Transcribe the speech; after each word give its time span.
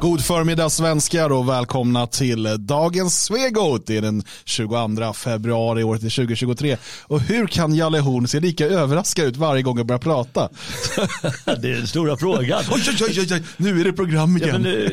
God 0.00 0.24
förmiddag 0.24 0.70
svenskar 0.70 1.32
och 1.32 1.48
välkomna 1.48 2.06
till 2.06 2.66
dagens 2.66 3.24
Svegot. 3.24 3.86
Det 3.86 3.96
är 3.96 4.02
den 4.02 4.22
22 4.44 5.12
februari 5.12 5.82
året 5.82 6.00
2023. 6.00 6.76
Och 7.02 7.20
hur 7.20 7.46
kan 7.46 7.74
Jalle 7.74 7.98
Horn 7.98 8.28
se 8.28 8.40
lika 8.40 8.66
överraskad 8.66 9.26
ut 9.26 9.36
varje 9.36 9.62
gång 9.62 9.76
jag 9.76 9.86
börjar 9.86 9.98
prata? 9.98 10.48
Det 11.44 11.70
är 11.70 11.76
den 11.76 11.86
stora 11.86 12.16
frågan. 12.16 12.62
Oj, 12.70 12.82
oj, 13.00 13.26
oj, 13.32 13.42
nu 13.56 13.80
är 13.80 13.84
det 13.84 13.92
program 13.92 14.36
igen. 14.36 14.48
Ja, 14.48 14.58
men, 14.58 14.62
det, 14.62 14.88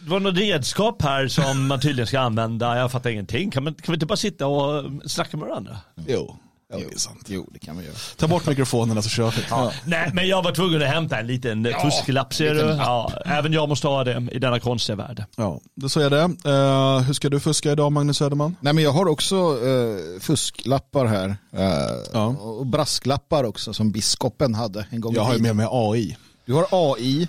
det 0.00 0.10
var 0.10 0.20
något 0.20 0.38
redskap 0.38 1.02
här 1.02 1.28
som 1.28 1.66
man 1.66 1.80
tydligen 1.80 2.06
ska 2.06 2.20
använda. 2.20 2.78
Jag 2.78 2.92
fattar 2.92 3.10
ingenting. 3.10 3.50
Kan, 3.50 3.64
man, 3.64 3.74
kan 3.74 3.92
vi 3.92 3.94
inte 3.94 4.06
bara 4.06 4.16
sitta 4.16 4.46
och 4.46 4.84
snacka 5.04 5.36
med 5.36 5.48
varandra? 5.48 5.76
Jo. 6.06 6.36
Ja, 6.68 6.76
det 6.76 6.94
är 6.94 6.98
sant. 6.98 7.26
Jo, 7.26 7.48
det 7.52 7.58
kan 7.58 7.78
vi 7.78 7.84
göra. 7.84 7.94
Ta 8.16 8.28
bort 8.28 8.46
mikrofonerna 8.46 9.02
så 9.02 9.08
kör 9.08 9.30
vi. 9.30 9.42
Ja. 9.50 9.72
Nej, 9.84 10.10
men 10.14 10.28
jag 10.28 10.42
var 10.42 10.52
tvungen 10.52 10.82
att 10.82 10.88
hämta 10.88 11.18
en 11.18 11.26
liten 11.26 11.64
ja, 11.64 11.80
fusklapp 11.80 12.34
ser 12.34 12.54
du. 12.54 12.60
Ja, 12.60 13.12
även 13.24 13.52
jag 13.52 13.68
måste 13.68 13.88
ha 13.88 14.04
det 14.04 14.28
i 14.32 14.38
denna 14.38 14.60
konstiga 14.60 14.96
värld. 14.96 15.24
Ja, 15.36 15.60
då 15.74 15.88
så 15.88 16.00
är 16.00 16.10
det. 16.10 16.22
Uh, 16.22 17.00
hur 17.00 17.14
ska 17.14 17.28
du 17.28 17.40
fuska 17.40 17.72
idag 17.72 17.92
Magnus 17.92 18.16
Söderman? 18.16 18.56
Nej, 18.60 18.72
men 18.72 18.84
jag 18.84 18.92
har 18.92 19.08
också 19.08 19.36
uh, 19.36 20.20
fusklappar 20.20 21.06
här. 21.06 21.28
Uh, 21.28 21.66
ja. 22.12 22.26
Och 22.26 22.66
brasklappar 22.66 23.44
också 23.44 23.72
som 23.72 23.90
biskopen 23.90 24.54
hade 24.54 24.86
en 24.90 25.00
gång 25.00 25.14
Jag 25.14 25.22
har 25.22 25.34
ju 25.34 25.40
med 25.40 25.56
mig 25.56 25.66
AI. 25.70 26.16
Du 26.44 26.54
har 26.54 26.66
AI, 26.70 27.28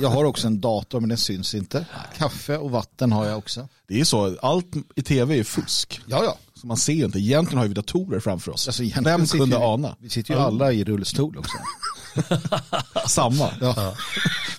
jag 0.00 0.08
har 0.08 0.24
också 0.24 0.46
en 0.46 0.60
dator 0.60 1.00
men 1.00 1.08
den 1.08 1.18
syns 1.18 1.54
inte. 1.54 1.86
Kaffe 2.16 2.56
och 2.56 2.70
vatten 2.70 3.12
har 3.12 3.26
jag 3.26 3.38
också. 3.38 3.68
Det 3.88 4.00
är 4.00 4.04
så, 4.04 4.36
allt 4.42 4.66
i 4.94 5.02
tv 5.02 5.38
är 5.38 5.44
fusk. 5.44 6.00
Ja, 6.06 6.24
ja. 6.24 6.36
Så 6.64 6.68
man 6.68 6.76
ser 6.76 7.04
inte. 7.04 7.18
Egentligen 7.18 7.58
har 7.58 7.68
vi 7.68 7.74
datorer 7.74 8.20
framför 8.20 8.52
oss. 8.52 8.68
Alltså, 8.68 9.00
Vem 9.02 9.26
kunde 9.26 9.56
ju, 9.56 9.62
ana? 9.62 9.96
Vi 9.98 10.08
sitter 10.10 10.34
ju 10.34 10.40
alla 10.40 10.72
i 10.72 10.84
rullstol 10.84 11.38
också. 11.38 11.56
Samma. 13.06 13.48
Ja. 13.60 13.74
Ja. 13.76 13.94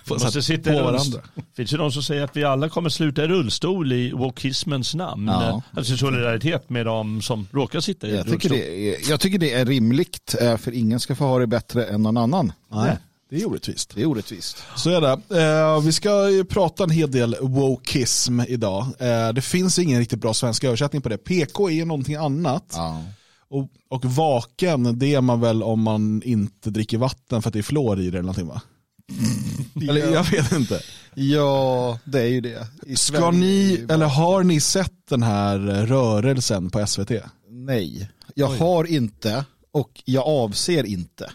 Måste 0.08 0.42
sitta 0.42 0.72
på 0.72 0.82
varandra. 0.82 1.20
Det 1.34 1.42
finns 1.56 1.72
ju 1.72 1.76
de 1.76 1.92
som 1.92 2.02
säger 2.02 2.24
att 2.24 2.36
vi 2.36 2.44
alla 2.44 2.68
kommer 2.68 2.88
sluta 2.88 3.24
i 3.24 3.28
rullstol 3.28 3.92
i 3.92 4.12
wokismens 4.12 4.94
namn. 4.94 5.28
Ja. 5.28 5.62
Alltså 5.76 5.96
solidaritet 5.96 6.70
med 6.70 6.86
de 6.86 7.22
som 7.22 7.48
råkar 7.52 7.80
sitta 7.80 8.06
i 8.06 8.10
jag 8.10 8.18
rullstol. 8.18 8.40
Tycker 8.40 8.56
det 8.56 8.94
är, 8.94 9.10
jag 9.10 9.20
tycker 9.20 9.38
det 9.38 9.52
är 9.52 9.64
rimligt, 9.66 10.34
eh, 10.40 10.56
för 10.56 10.72
ingen 10.72 11.00
ska 11.00 11.14
få 11.14 11.24
ha 11.24 11.38
det 11.38 11.46
bättre 11.46 11.84
än 11.84 12.02
någon 12.02 12.16
annan. 12.16 12.52
Nej. 12.72 12.96
Det 13.28 13.42
är 13.42 13.48
orättvist. 13.48 13.92
Det 13.94 14.02
är 14.02 14.06
orättvist. 14.06 14.62
Så 14.76 14.90
är 14.90 15.00
det. 15.00 15.42
Eh, 15.42 15.80
vi 15.80 15.92
ska 15.92 16.44
prata 16.48 16.84
en 16.84 16.90
hel 16.90 17.10
del 17.10 17.36
wokism 17.40 18.40
idag. 18.40 18.86
Eh, 18.98 19.32
det 19.32 19.42
finns 19.42 19.78
ingen 19.78 19.98
riktigt 19.98 20.20
bra 20.20 20.34
svensk 20.34 20.64
översättning 20.64 21.02
på 21.02 21.08
det. 21.08 21.18
PK 21.18 21.70
är 21.70 21.84
någonting 21.84 22.14
annat. 22.14 22.72
Ja. 22.72 23.02
Och, 23.48 23.68
och 23.88 24.04
vaken, 24.04 24.98
det 24.98 25.14
är 25.14 25.20
man 25.20 25.40
väl 25.40 25.62
om 25.62 25.82
man 25.82 26.22
inte 26.22 26.70
dricker 26.70 26.98
vatten 26.98 27.42
för 27.42 27.48
att 27.48 27.52
det 27.52 27.58
är 27.58 27.62
fluor 27.62 28.00
i 28.00 28.02
det 28.02 28.08
eller 28.08 28.22
någonting 28.22 28.46
va? 28.46 28.62
Mm. 29.10 29.88
Eller 29.90 30.12
jag 30.12 30.30
vet 30.30 30.52
inte. 30.52 30.80
Ja, 31.14 31.98
det 32.04 32.20
är 32.20 32.26
ju 32.26 32.40
det. 32.40 32.66
I 32.86 32.96
Ska 32.96 33.30
ni, 33.30 33.86
eller 33.88 34.06
har 34.06 34.44
ni 34.44 34.60
sett 34.60 35.08
den 35.08 35.22
här 35.22 35.58
rörelsen 35.86 36.70
på 36.70 36.86
SVT? 36.86 37.10
Nej, 37.50 38.10
jag 38.34 38.50
Oj. 38.50 38.58
har 38.58 38.84
inte 38.84 39.44
och 39.72 40.02
jag 40.04 40.26
avser 40.26 40.84
inte. 40.84 41.30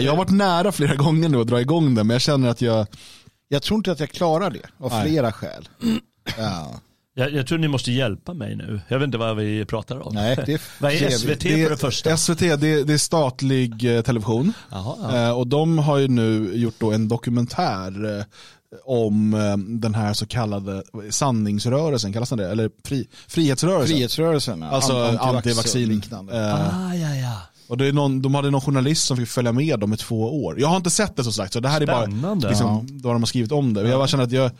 Jag 0.00 0.12
har 0.12 0.16
varit 0.16 0.30
nära 0.30 0.72
flera 0.72 0.94
gånger 0.94 1.28
nu 1.28 1.40
att 1.40 1.46
dra 1.46 1.60
igång 1.60 1.94
den 1.94 2.06
men 2.06 2.14
jag 2.14 2.20
känner 2.20 2.48
att 2.48 2.62
jag... 2.62 2.86
Jag 3.48 3.62
tror 3.62 3.76
inte 3.76 3.92
att 3.92 4.00
jag 4.00 4.10
klarar 4.10 4.50
det 4.50 4.62
av 4.78 4.90
Nej. 4.90 5.02
flera 5.08 5.32
skäl. 5.32 5.68
Ja. 6.38 6.80
Jag, 7.14 7.32
jag, 7.32 7.46
tror 7.46 7.58
ni 7.58 7.68
måste 7.68 7.92
hjälpa 7.92 8.34
mig 8.34 8.56
nu. 8.56 8.80
Jag 8.88 8.98
vet 8.98 9.06
inte 9.06 9.18
vad 9.18 9.36
vi 9.36 9.64
pratar 9.64 10.06
om. 10.06 10.14
Nej, 10.14 10.38
det 10.46 10.52
är 10.52 10.60
vad 10.80 10.92
är 10.92 11.10
SVT 11.10 11.40
det, 11.40 11.64
på 11.64 11.70
det 11.70 11.76
första? 11.76 12.16
SVT 12.16 12.38
det, 12.38 12.56
det 12.84 12.92
är 12.92 12.98
statlig 12.98 13.96
eh, 13.96 14.02
television. 14.02 14.52
Aha, 14.70 14.98
ja. 15.02 15.26
eh, 15.26 15.38
och 15.38 15.46
de 15.46 15.78
har 15.78 15.98
ju 15.98 16.08
nu 16.08 16.50
gjort 16.54 16.74
då 16.78 16.92
en 16.92 17.08
dokumentär 17.08 18.18
eh, 18.18 18.24
om 18.84 19.30
den 19.80 19.94
här 19.94 20.14
så 20.14 20.26
kallade 20.26 20.82
sanningsrörelsen, 21.10 22.12
kallas 22.12 22.28
den 22.28 22.38
det? 22.38 22.50
Eller 22.50 22.70
fri, 22.84 23.08
frihetsrörelsen? 23.26 23.96
Frihetsrörelsen, 23.96 24.62
alltså 24.62 25.18
antivaccin. 25.20 26.02
Eh, 26.12 26.88
ah, 26.88 26.94
ja, 26.94 27.14
ja. 27.14 27.40
Och 27.68 27.76
det 27.78 27.86
är 27.86 27.92
någon, 27.92 28.22
de 28.22 28.34
hade 28.34 28.50
någon 28.50 28.60
journalist 28.60 29.06
som 29.06 29.16
fick 29.16 29.28
följa 29.28 29.52
med 29.52 29.80
dem 29.80 29.92
i 29.92 29.96
två 29.96 30.44
år. 30.44 30.60
Jag 30.60 30.68
har 30.68 30.76
inte 30.76 30.90
sett 30.90 31.16
det 31.16 31.24
som 31.24 31.32
sagt, 31.32 31.52
så 31.52 31.60
det 31.60 31.68
här 31.68 31.80
Spännande. 31.80 32.28
är 32.28 32.34
bara 32.40 32.48
liksom, 32.48 32.86
då 32.90 33.12
de 33.12 33.22
har 33.22 33.26
skrivit 33.26 33.52
om 33.52 33.74
det. 33.74 33.88
Jag 33.88 33.98
bara 34.00 34.08
känner 34.08 34.24
att 34.24 34.32
jag 34.32 34.50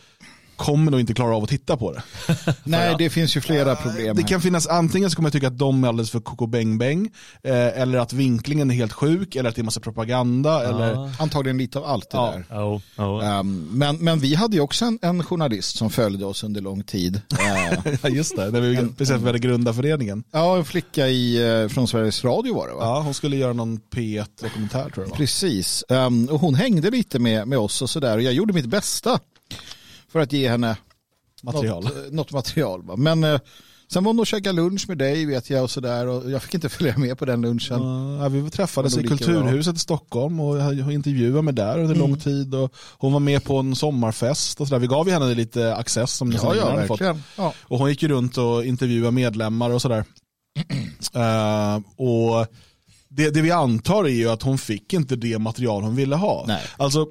kommer 0.58 0.90
nog 0.90 1.00
inte 1.00 1.14
klara 1.14 1.36
av 1.36 1.42
att 1.42 1.48
titta 1.48 1.76
på 1.76 1.92
det. 1.92 2.02
Nej, 2.64 2.94
det 2.98 3.10
finns 3.10 3.36
ju 3.36 3.40
flera 3.40 3.76
problem. 3.76 4.16
Det 4.16 4.22
kan 4.22 4.40
finnas, 4.40 4.66
antingen 4.66 5.10
så 5.10 5.16
kommer 5.16 5.26
jag 5.26 5.32
tycka 5.32 5.46
att 5.46 5.58
de 5.58 5.84
är 5.84 5.88
alldeles 5.88 6.10
för 6.10 6.20
koko 6.20 6.46
bäng 6.46 6.78
bäng, 6.78 7.10
eh, 7.42 7.80
eller 7.80 7.98
att 7.98 8.12
vinklingen 8.12 8.70
är 8.70 8.74
helt 8.74 8.92
sjuk, 8.92 9.36
eller 9.36 9.48
att 9.48 9.56
det 9.56 9.62
är 9.62 9.64
massa 9.64 9.80
propaganda. 9.80 10.50
Ja. 10.50 10.68
Eller... 10.68 11.10
Antagligen 11.22 11.58
lite 11.58 11.78
av 11.78 11.84
allt 11.84 12.10
det 12.10 12.16
ja. 12.16 12.34
där. 12.48 12.60
Oh, 12.60 12.80
oh. 12.96 13.40
Um, 13.40 13.68
men, 13.72 13.96
men 13.96 14.18
vi 14.18 14.34
hade 14.34 14.56
ju 14.56 14.62
också 14.62 14.84
en, 14.84 14.98
en, 15.02 15.24
journalist 15.24 15.76
som 15.76 15.90
följde 15.90 16.24
oss 16.24 16.44
under 16.44 16.60
lång 16.60 16.82
tid. 16.82 17.20
ja, 18.02 18.08
just 18.08 18.36
det, 18.36 18.50
när 18.50 18.60
vi 18.60 18.76
en, 18.76 18.94
precis 18.94 19.22
hade 19.22 19.38
grundat 19.38 19.76
föreningen. 19.76 20.24
Ja, 20.30 20.56
en 20.56 20.64
flicka 20.64 21.08
i, 21.08 21.50
eh, 21.62 21.68
från 21.68 21.88
Sveriges 21.88 22.24
Radio 22.24 22.54
var 22.54 22.68
det 22.68 22.74
va? 22.74 22.80
Ja, 22.82 23.00
hon 23.00 23.14
skulle 23.14 23.36
göra 23.36 23.52
någon 23.52 23.80
P1-dokumentär 23.94 24.90
tror 24.90 25.06
jag. 25.06 25.16
Precis, 25.16 25.84
um, 25.88 26.28
och 26.28 26.40
hon 26.40 26.54
hängde 26.54 26.90
lite 26.90 27.18
med, 27.18 27.48
med 27.48 27.58
oss 27.58 27.82
och 27.82 27.90
sådär 27.90 28.16
och 28.16 28.22
jag 28.22 28.32
gjorde 28.32 28.52
mitt 28.52 28.66
bästa 28.66 29.20
för 30.08 30.20
att 30.20 30.32
ge 30.32 30.48
henne 30.48 30.76
material. 31.42 31.84
Något, 31.84 31.96
eh, 31.96 32.12
något 32.12 32.32
material. 32.32 32.82
Va? 32.82 32.96
Men 32.96 33.24
eh, 33.24 33.40
sen 33.88 34.04
var 34.04 34.10
hon 34.12 34.20
och 34.20 34.26
käkade 34.26 34.56
lunch 34.56 34.88
med 34.88 34.98
dig 34.98 35.26
vet 35.26 35.50
jag 35.50 35.62
och 35.62 35.70
sådär 35.70 36.06
och 36.06 36.30
jag 36.30 36.42
fick 36.42 36.54
inte 36.54 36.68
följa 36.78 36.98
med 36.98 37.18
på 37.18 37.24
den 37.24 37.40
lunchen. 37.40 37.82
Ja, 38.20 38.28
vi 38.28 38.50
träffades 38.50 38.98
i 38.98 39.02
Kulturhuset 39.02 39.76
i 39.76 39.78
Stockholm 39.78 40.40
och 40.40 40.92
intervjuade 40.92 41.42
mig 41.42 41.54
där 41.54 41.78
under 41.78 41.94
mm. 41.94 41.98
lång 41.98 42.18
tid 42.18 42.54
och 42.54 42.74
hon 42.98 43.12
var 43.12 43.20
med 43.20 43.44
på 43.44 43.58
en 43.58 43.76
sommarfest 43.76 44.60
och 44.60 44.68
sådär. 44.68 44.80
Vi 44.80 44.86
gav 44.86 45.10
henne 45.10 45.34
lite 45.34 45.74
access 45.74 46.12
som 46.12 46.32
ja, 46.32 46.54
ja, 46.56 46.76
verkligen. 46.76 47.14
Fått. 47.14 47.26
Ja. 47.36 47.54
Och 47.62 47.78
hon 47.78 47.88
gick 47.88 48.02
ju 48.02 48.08
runt 48.08 48.38
och 48.38 48.64
intervjuade 48.64 49.12
medlemmar 49.12 49.70
och 49.70 49.82
sådär. 49.82 50.04
uh, 51.16 51.80
och 51.96 52.46
det, 53.08 53.30
det 53.30 53.42
vi 53.42 53.50
antar 53.50 54.04
är 54.04 54.08
ju 54.08 54.28
att 54.28 54.42
hon 54.42 54.58
fick 54.58 54.92
inte 54.92 55.16
det 55.16 55.38
material 55.38 55.82
hon 55.82 55.96
ville 55.96 56.16
ha. 56.16 56.44
Nej. 56.46 56.62
Alltså 56.76 57.06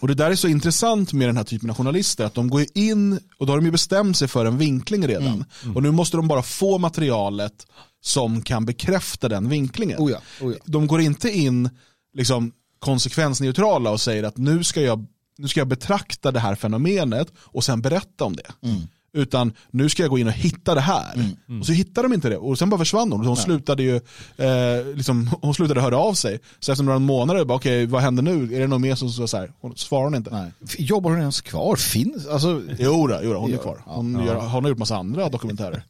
och 0.00 0.08
det 0.08 0.14
där 0.14 0.30
är 0.30 0.34
så 0.34 0.48
intressant 0.48 1.12
med 1.12 1.28
den 1.28 1.36
här 1.36 1.44
typen 1.44 1.70
av 1.70 1.76
journalister, 1.76 2.24
att 2.24 2.34
de 2.34 2.48
går 2.48 2.66
in 2.74 3.20
och 3.38 3.46
då 3.46 3.52
har 3.52 3.58
de 3.58 3.64
ju 3.64 3.72
bestämt 3.72 4.16
sig 4.16 4.28
för 4.28 4.46
en 4.46 4.58
vinkling 4.58 5.06
redan. 5.08 5.26
Mm. 5.26 5.44
Mm. 5.62 5.76
Och 5.76 5.82
nu 5.82 5.90
måste 5.90 6.16
de 6.16 6.28
bara 6.28 6.42
få 6.42 6.78
materialet 6.78 7.66
som 8.00 8.42
kan 8.42 8.66
bekräfta 8.66 9.28
den 9.28 9.48
vinklingen. 9.48 9.98
Oh 9.98 10.10
ja, 10.10 10.18
oh 10.40 10.52
ja. 10.52 10.58
De 10.64 10.86
går 10.86 11.00
inte 11.00 11.30
in 11.30 11.70
liksom, 12.14 12.52
konsekvensneutrala 12.78 13.90
och 13.90 14.00
säger 14.00 14.22
att 14.22 14.36
nu 14.36 14.64
ska, 14.64 14.80
jag, 14.80 15.06
nu 15.38 15.48
ska 15.48 15.60
jag 15.60 15.68
betrakta 15.68 16.32
det 16.32 16.40
här 16.40 16.54
fenomenet 16.54 17.32
och 17.38 17.64
sen 17.64 17.82
berätta 17.82 18.24
om 18.24 18.36
det. 18.36 18.68
Mm. 18.68 18.82
Utan 19.14 19.52
nu 19.70 19.88
ska 19.88 20.02
jag 20.02 20.10
gå 20.10 20.18
in 20.18 20.26
och 20.26 20.32
hitta 20.32 20.74
det 20.74 20.80
här. 20.80 21.14
Mm, 21.14 21.26
mm. 21.48 21.60
Och 21.60 21.66
så 21.66 21.72
hittade 21.72 22.08
de 22.08 22.14
inte 22.14 22.28
det. 22.28 22.36
Och 22.36 22.58
sen 22.58 22.70
bara 22.70 22.78
försvann 22.78 23.12
hon. 23.12 23.26
Hon, 23.26 23.36
slutade 23.36 23.82
ju, 23.82 23.96
eh, 24.36 24.86
liksom, 24.94 25.30
hon 25.42 25.54
slutade 25.54 25.80
höra 25.80 25.98
av 25.98 26.14
sig. 26.14 26.40
Så 26.60 26.72
efter 26.72 26.84
några 26.84 26.98
månader, 26.98 27.40
okej 27.40 27.54
okay, 27.54 27.86
vad 27.86 28.02
händer 28.02 28.22
nu? 28.22 28.56
Är 28.56 28.60
det 28.60 28.66
någon 28.66 28.82
mer 28.82 28.94
som 28.94 29.10
så, 29.10 29.28
så 29.28 29.36
här? 29.36 29.52
Hon 29.60 29.76
svarar 29.76 30.04
hon 30.04 30.14
inte. 30.14 30.30
Nej. 30.30 30.52
Jobbar 30.78 31.10
hon 31.10 31.20
ens 31.20 31.40
kvar? 31.40 31.76
Finns? 31.76 32.26
Alltså... 32.26 32.62
Jo, 32.78 33.06
då, 33.06 33.20
jo 33.22 33.32
då, 33.32 33.38
hon 33.38 33.52
är 33.52 33.56
kvar. 33.56 33.82
Hon, 33.84 34.14
ja. 34.14 34.24
gör, 34.24 34.40
hon 34.40 34.64
har 34.64 34.68
gjort 34.68 34.78
massa 34.78 34.96
andra 34.96 35.28
dokumentärer. 35.28 35.84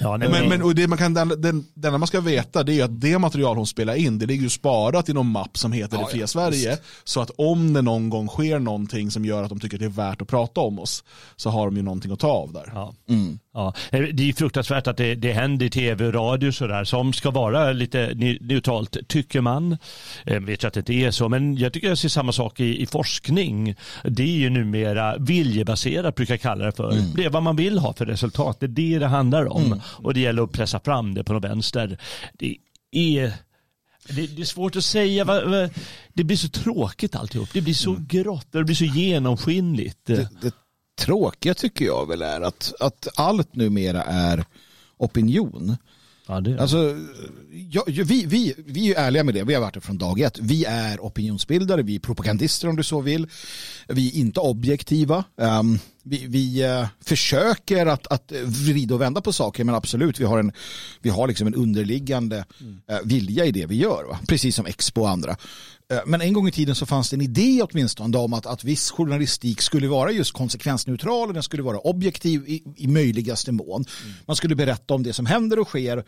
Ja, 0.00 0.16
nej, 0.16 0.28
men, 0.28 0.48
men, 0.48 0.62
och 0.62 0.74
det 0.74 0.88
man 0.88 0.98
kan, 0.98 1.14
den, 1.14 1.28
den, 1.28 1.66
den 1.74 2.00
man 2.00 2.06
ska 2.06 2.20
veta 2.20 2.62
det 2.62 2.80
är 2.80 2.84
att 2.84 3.00
det 3.00 3.18
material 3.18 3.56
hon 3.56 3.66
spelar 3.66 3.94
in 3.94 4.18
det 4.18 4.26
ligger 4.26 4.42
ju 4.42 4.50
sparat 4.50 5.08
i 5.08 5.12
någon 5.12 5.30
mapp 5.30 5.58
som 5.58 5.72
heter 5.72 5.96
ja, 5.96 6.04
Det 6.04 6.10
fria 6.10 6.20
ja, 6.20 6.26
Sverige. 6.26 6.70
Just. 6.70 6.82
Så 7.04 7.20
att 7.20 7.30
om 7.38 7.72
det 7.72 7.82
någon 7.82 8.10
gång 8.10 8.28
sker 8.28 8.58
någonting 8.58 9.10
som 9.10 9.24
gör 9.24 9.42
att 9.42 9.48
de 9.48 9.60
tycker 9.60 9.76
att 9.76 9.80
det 9.80 9.86
är 9.86 10.08
värt 10.08 10.22
att 10.22 10.28
prata 10.28 10.60
om 10.60 10.78
oss 10.78 11.04
så 11.36 11.50
har 11.50 11.66
de 11.66 11.76
ju 11.76 11.82
någonting 11.82 12.12
att 12.12 12.18
ta 12.18 12.28
av 12.28 12.52
där. 12.52 12.70
Ja. 12.74 12.94
Mm. 13.08 13.38
Ja. 13.56 13.74
Det 13.90 14.28
är 14.28 14.32
fruktansvärt 14.32 14.86
att 14.86 14.96
det, 14.96 15.14
det 15.14 15.32
händer 15.32 15.66
i 15.66 15.70
tv 15.70 16.06
och 16.06 16.14
radio 16.14 16.52
sådär 16.52 16.84
som 16.84 17.12
ska 17.12 17.30
vara 17.30 17.72
lite 17.72 18.14
neutralt 18.40 18.96
tycker 19.08 19.40
man. 19.40 19.76
Jag 20.24 20.40
vet 20.40 20.64
att 20.64 20.74
det 20.74 20.80
inte 20.80 20.92
är 20.92 21.10
så 21.10 21.28
men 21.28 21.56
jag 21.56 21.72
tycker 21.72 21.88
jag 21.88 21.98
ser 21.98 22.08
samma 22.08 22.32
sak 22.32 22.60
i, 22.60 22.82
i 22.82 22.86
forskning. 22.86 23.74
Det 24.04 24.22
är 24.22 24.36
ju 24.36 24.50
numera 24.50 25.16
viljebaserat 25.18 26.14
brukar 26.14 26.34
jag 26.34 26.40
kalla 26.40 26.64
det 26.64 26.72
för. 26.72 26.92
Mm. 26.92 27.14
Det 27.14 27.24
är 27.24 27.30
vad 27.30 27.42
man 27.42 27.56
vill 27.56 27.78
ha 27.78 27.92
för 27.92 28.06
resultat. 28.06 28.56
Det 28.60 28.66
är 28.66 28.68
det 28.68 28.98
det 28.98 29.06
handlar 29.06 29.52
om. 29.52 29.64
Mm. 29.64 29.80
Och 29.86 30.14
det 30.14 30.20
gäller 30.20 30.42
att 30.42 30.52
pressa 30.52 30.80
fram 30.80 31.14
det 31.14 31.24
på 31.24 31.32
något 31.32 31.44
vänster. 31.44 31.98
Det 32.32 32.56
är 32.92 33.32
det, 34.08 34.26
det, 34.36 34.42
är 34.42 34.46
svårt 34.46 34.76
att 34.76 34.84
säga. 34.84 35.24
Det 36.12 36.24
blir 36.24 36.36
så 36.36 36.48
tråkigt 36.48 37.16
alltihop. 37.16 37.48
Det 37.52 37.60
blir 37.60 37.74
så 37.74 37.90
mm. 37.90 38.06
grått 38.06 38.46
det 38.50 38.64
blir 38.64 38.74
så 38.74 38.84
genomskinligt. 38.84 39.98
Det, 40.04 40.28
det 40.42 40.54
tråkiga 40.96 41.54
tycker 41.54 41.84
jag 41.84 42.08
väl 42.08 42.22
är 42.22 42.40
att, 42.40 42.72
att 42.80 43.08
allt 43.14 43.54
numera 43.54 44.02
är 44.02 44.44
opinion. 44.98 45.76
Ja, 46.28 46.40
det 46.40 46.60
alltså, 46.60 46.96
ja, 47.70 47.84
vi, 47.86 48.26
vi, 48.26 48.54
vi 48.56 48.94
är 48.94 49.00
ärliga 49.00 49.24
med 49.24 49.34
det, 49.34 49.44
vi 49.44 49.54
har 49.54 49.60
varit 49.60 49.74
det 49.74 49.80
från 49.80 49.98
dag 49.98 50.20
ett. 50.20 50.38
Vi 50.38 50.64
är 50.64 50.98
opinionsbildare, 50.98 51.82
vi 51.82 51.94
är 51.94 52.00
propagandister 52.00 52.68
om 52.68 52.76
du 52.76 52.82
så 52.82 53.00
vill. 53.00 53.28
Vi 53.88 54.08
är 54.08 54.20
inte 54.20 54.40
objektiva. 54.40 55.24
Um, 55.36 55.78
vi, 56.02 56.26
vi 56.26 56.64
uh, 56.64 56.86
försöker 57.00 57.86
att, 57.86 58.06
att 58.06 58.32
vrida 58.44 58.94
och 58.94 59.00
vända 59.00 59.20
på 59.20 59.32
saker 59.32 59.64
men 59.64 59.74
absolut, 59.74 60.20
vi 60.20 60.24
har, 60.24 60.38
en, 60.38 60.52
vi 61.02 61.10
har 61.10 61.28
liksom 61.28 61.46
en 61.46 61.54
underliggande 61.54 62.44
uh, 62.90 62.98
vilja 63.04 63.44
i 63.44 63.52
det 63.52 63.66
vi 63.66 63.76
gör. 63.76 64.04
Va? 64.04 64.18
Precis 64.28 64.56
som 64.56 64.66
Expo 64.66 65.00
och 65.00 65.10
andra. 65.10 65.36
Eh, 65.92 65.98
men 66.06 66.20
en 66.20 66.32
gång 66.32 66.48
i 66.48 66.52
tiden 66.52 66.74
så 66.74 66.86
fanns 66.86 67.10
det 67.10 67.16
en 67.16 67.20
idé 67.20 67.62
åtminstone 67.62 68.18
om 68.18 68.32
att, 68.32 68.46
att 68.46 68.64
viss 68.64 68.90
journalistik 68.90 69.60
skulle 69.60 69.88
vara 69.88 70.10
just 70.10 70.32
konsekvensneutral 70.32 71.28
och 71.28 71.34
den 71.34 71.42
skulle 71.42 71.62
vara 71.62 71.78
objektiv 71.78 72.48
i, 72.48 72.62
i 72.76 72.86
möjligaste 72.86 73.52
mån. 73.52 73.84
Mm. 74.02 74.14
Man 74.26 74.36
skulle 74.36 74.54
berätta 74.54 74.94
om 74.94 75.02
det 75.02 75.12
som 75.12 75.26
händer 75.26 75.58
och 75.58 75.68
sker 75.68 76.04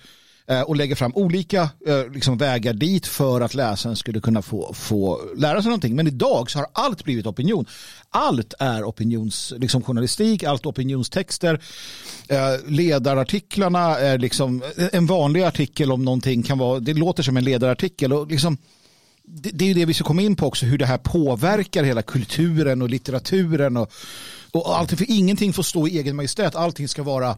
eh, 0.46 0.60
och 0.60 0.76
lägga 0.76 0.96
fram 0.96 1.12
olika 1.14 1.70
eh, 1.86 2.12
liksom 2.12 2.38
vägar 2.38 2.72
dit 2.72 3.06
för 3.06 3.40
att 3.40 3.54
läsaren 3.54 3.96
skulle 3.96 4.20
kunna 4.20 4.42
få, 4.42 4.75
få 4.75 5.20
lära 5.36 5.62
sig 5.62 5.69
någonting. 5.69 5.96
Men 5.96 6.06
idag 6.06 6.50
så 6.50 6.58
har 6.58 6.66
allt 6.72 7.04
blivit 7.04 7.26
opinion. 7.26 7.66
Allt 8.10 8.54
är 8.58 8.82
opinionsjournalistik, 8.88 10.42
liksom 10.42 10.50
allt 10.52 10.66
opinionstexter. 10.66 11.60
Ledarartiklarna 12.66 13.98
är 13.98 14.19
liksom 14.19 14.62
en 14.92 15.06
vanlig 15.06 15.42
artikel 15.42 15.92
om 15.92 16.04
någonting 16.04 16.42
kan 16.42 16.58
vara, 16.58 16.80
det 16.80 16.94
låter 16.94 17.22
som 17.22 17.36
en 17.36 17.44
ledarartikel 17.44 18.12
och 18.12 18.26
liksom 18.26 18.58
det, 19.30 19.50
det 19.50 19.70
är 19.70 19.75
det 19.75 19.84
vi 19.84 19.94
ska 19.94 20.04
komma 20.04 20.22
in 20.22 20.36
på 20.36 20.46
också, 20.46 20.66
hur 20.66 20.78
det 20.78 20.86
här 20.86 20.98
påverkar 20.98 21.84
hela 21.84 22.02
kulturen 22.02 22.82
och 22.82 22.88
litteraturen 22.88 23.76
och, 23.76 23.92
och 24.52 24.78
allting, 24.78 24.98
för 24.98 25.06
ingenting 25.10 25.52
får 25.52 25.62
stå 25.62 25.88
i 25.88 25.98
egen 25.98 26.16
majestät, 26.16 26.54
allting 26.54 26.88
ska 26.88 27.02
vara 27.02 27.36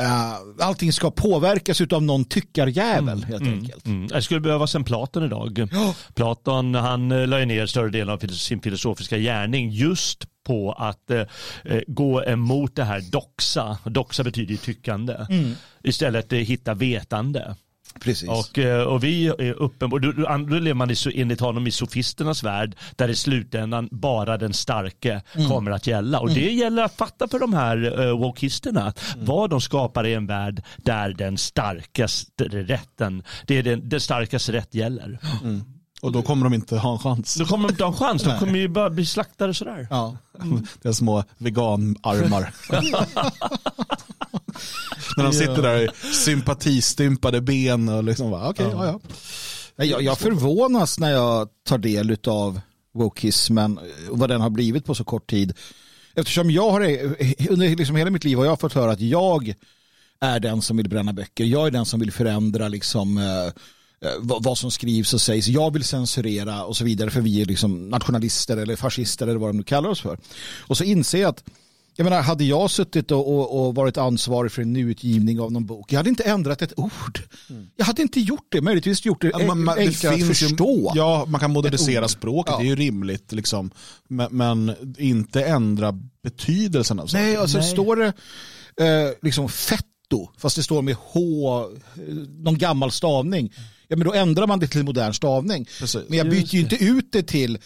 Uh, 0.00 0.66
allting 0.66 0.92
ska 0.92 1.10
påverkas 1.10 1.80
av 1.80 2.02
någon 2.02 2.24
tyckarjävel 2.24 3.18
mm, 3.18 3.22
helt 3.22 3.42
mm, 3.42 3.54
enkelt. 3.54 3.86
Mm. 3.86 4.08
Jag 4.12 4.24
skulle 4.24 4.40
behövas 4.40 4.74
en 4.74 4.84
Platon 4.84 5.24
idag. 5.24 5.68
Oh. 5.72 5.94
Platon 6.14 6.74
han 6.74 7.12
uh, 7.12 7.26
la 7.26 7.38
ner 7.38 7.66
större 7.66 7.90
delen 7.90 8.14
av 8.14 8.18
sin 8.18 8.60
filosofiska 8.60 9.18
gärning 9.18 9.70
just 9.70 10.24
på 10.46 10.72
att 10.72 11.10
uh, 11.10 11.80
gå 11.86 12.24
emot 12.24 12.76
det 12.76 12.84
här 12.84 13.00
doxa. 13.00 13.78
Doxa 13.84 14.24
betyder 14.24 14.50
ju 14.50 14.56
tyckande. 14.56 15.26
Mm. 15.30 15.54
Istället 15.82 16.32
hitta 16.32 16.74
vetande. 16.74 17.54
Precis. 18.00 18.28
Och, 18.28 18.58
eh, 18.58 18.82
och 18.82 19.04
vi 19.04 19.26
är 19.26 19.52
uppenbart, 19.52 20.02
då, 20.02 20.12
då 20.12 20.58
lever 20.58 20.74
man 20.74 20.90
i, 20.90 20.94
enligt 21.14 21.40
honom 21.40 21.66
i 21.66 21.70
sofisternas 21.70 22.42
värld 22.42 22.76
där 22.96 23.08
i 23.08 23.14
slutändan 23.14 23.88
bara 23.90 24.36
den 24.36 24.52
starke 24.52 25.22
mm. 25.34 25.48
kommer 25.48 25.70
att 25.70 25.86
gälla. 25.86 26.20
Och 26.20 26.30
mm. 26.30 26.42
det 26.42 26.52
gäller 26.52 26.82
att 26.82 26.96
fatta 26.96 27.28
för 27.28 27.38
de 27.38 27.54
här 27.54 28.00
uh, 28.00 28.18
wokisterna 28.18 28.80
mm. 29.14 29.26
vad 29.26 29.50
de 29.50 29.60
skapar 29.60 30.06
i 30.06 30.14
en 30.14 30.26
värld 30.26 30.62
där 30.76 31.08
den 31.08 31.38
starkaste 31.38 32.44
rätten, 32.44 33.22
det 33.46 33.58
är 33.58 33.62
den, 33.62 33.88
den 33.88 34.00
starkaste 34.00 34.52
rätt 34.52 34.74
gäller. 34.74 35.18
Mm. 35.42 35.64
Och 36.00 36.12
då 36.12 36.22
kommer 36.22 36.44
de 36.44 36.54
inte 36.54 36.76
ha 36.76 36.92
en 36.92 36.98
chans. 36.98 37.34
Då 37.34 37.44
kommer 37.44 37.68
de 37.68 37.72
inte 37.72 37.84
ha 37.84 37.92
en 37.92 37.98
chans, 37.98 38.22
de 38.22 38.38
kommer 38.38 38.58
ju 38.58 38.68
bara 38.68 38.90
bli 38.90 39.06
slaktade 39.06 39.54
sådär. 39.54 39.86
Ja. 39.90 40.16
Mm. 40.42 40.66
Det 40.82 40.88
är 40.88 40.92
små 40.92 41.24
veganarmar. 41.38 42.54
När 45.16 45.24
de 45.24 45.32
sitter 45.32 45.62
där 45.62 45.84
i 45.84 45.88
sympatistympade 46.14 47.40
ben 47.40 47.88
och 47.88 48.04
liksom 48.04 48.30
bara, 48.30 48.48
okej, 48.48 48.66
okay, 48.66 48.86
ja. 48.86 49.00
ja, 49.76 49.84
Jag, 49.84 50.02
jag 50.02 50.18
förvånas 50.18 50.98
när 50.98 51.10
jag 51.10 51.48
tar 51.68 51.78
del 51.78 52.16
av 52.26 52.60
wokismen 52.94 53.78
och 54.10 54.18
vad 54.18 54.28
den 54.28 54.40
har 54.40 54.50
blivit 54.50 54.84
på 54.84 54.94
så 54.94 55.04
kort 55.04 55.30
tid. 55.30 55.52
Eftersom 56.14 56.50
jag 56.50 56.70
har, 56.70 56.80
under 57.50 57.76
liksom 57.76 57.96
hela 57.96 58.10
mitt 58.10 58.24
liv 58.24 58.38
har 58.38 58.44
jag 58.44 58.60
fått 58.60 58.72
höra 58.72 58.92
att 58.92 59.00
jag 59.00 59.54
är 60.20 60.40
den 60.40 60.62
som 60.62 60.76
vill 60.76 60.88
bränna 60.88 61.12
böcker. 61.12 61.44
Jag 61.44 61.66
är 61.66 61.70
den 61.70 61.86
som 61.86 62.00
vill 62.00 62.12
förändra 62.12 62.68
liksom, 62.68 63.18
eh 63.18 63.52
vad 64.20 64.58
som 64.58 64.70
skrivs 64.70 65.14
och 65.14 65.20
sägs. 65.20 65.48
Jag 65.48 65.72
vill 65.72 65.84
censurera 65.84 66.64
och 66.64 66.76
så 66.76 66.84
vidare 66.84 67.10
för 67.10 67.20
vi 67.20 67.40
är 67.40 67.44
liksom 67.44 67.88
nationalister 67.88 68.56
eller 68.56 68.76
fascister 68.76 69.26
eller 69.26 69.38
vad 69.38 69.48
de 69.48 69.56
nu 69.56 69.62
kallar 69.62 69.90
oss 69.90 70.00
för. 70.00 70.18
Och 70.66 70.76
så 70.76 70.84
inser 70.84 71.20
jag 71.20 71.28
att 71.28 71.44
jag 71.96 72.04
menar, 72.04 72.22
hade 72.22 72.44
jag 72.44 72.70
suttit 72.70 73.10
och, 73.10 73.28
och, 73.28 73.66
och, 73.66 73.74
varit 73.74 73.96
ansvarig 73.96 74.52
för 74.52 74.62
en 74.62 74.72
nyutgivning 74.72 75.40
av 75.40 75.52
någon 75.52 75.66
bok, 75.66 75.92
jag 75.92 75.98
hade 75.98 76.08
inte 76.08 76.22
ändrat 76.22 76.62
ett 76.62 76.72
ord. 76.76 77.20
Mm. 77.50 77.66
Jag 77.76 77.84
hade 77.84 78.02
inte 78.02 78.20
gjort 78.20 78.46
det, 78.48 78.60
möjligtvis 78.60 79.04
gjort 79.04 79.20
det, 79.20 79.30
ja, 79.38 79.54
man, 79.54 79.78
enklare 79.78 80.14
att 80.14 80.26
förstå. 80.26 80.92
Ju, 80.94 81.00
ja, 81.00 81.24
man 81.28 81.40
kan 81.40 81.50
modernisera 81.50 82.08
språket, 82.08 82.52
ja. 82.52 82.58
det 82.58 82.64
är 82.64 82.68
ju 82.68 82.76
rimligt. 82.76 83.32
Liksom. 83.32 83.70
Men, 84.08 84.28
men, 84.30 84.74
inte 84.98 85.44
ändra 85.44 85.92
betydelsen 86.22 87.00
av 87.00 87.06
saker. 87.06 87.24
Nej, 87.24 87.36
alltså 87.36 87.58
Nej. 87.58 87.70
står 87.70 87.96
det 87.96 88.12
eh, 88.76 89.12
liksom 89.22 89.48
fetto, 90.10 90.30
fast 90.38 90.56
det 90.56 90.62
står 90.62 90.82
med 90.82 90.96
H, 90.98 91.64
någon 92.38 92.58
gammal 92.58 92.90
stavning, 92.90 93.52
ja 93.88 93.96
men 93.96 94.06
då 94.06 94.12
ändrar 94.14 94.46
man 94.46 94.60
det 94.60 94.68
till 94.68 94.84
modern 94.84 95.12
stavning. 95.12 95.66
Precis. 95.78 96.02
Men 96.08 96.18
jag 96.18 96.30
byter 96.30 96.54
ju 96.54 96.60
inte 96.60 96.84
ut 96.84 97.12
det 97.12 97.22
till 97.22 97.58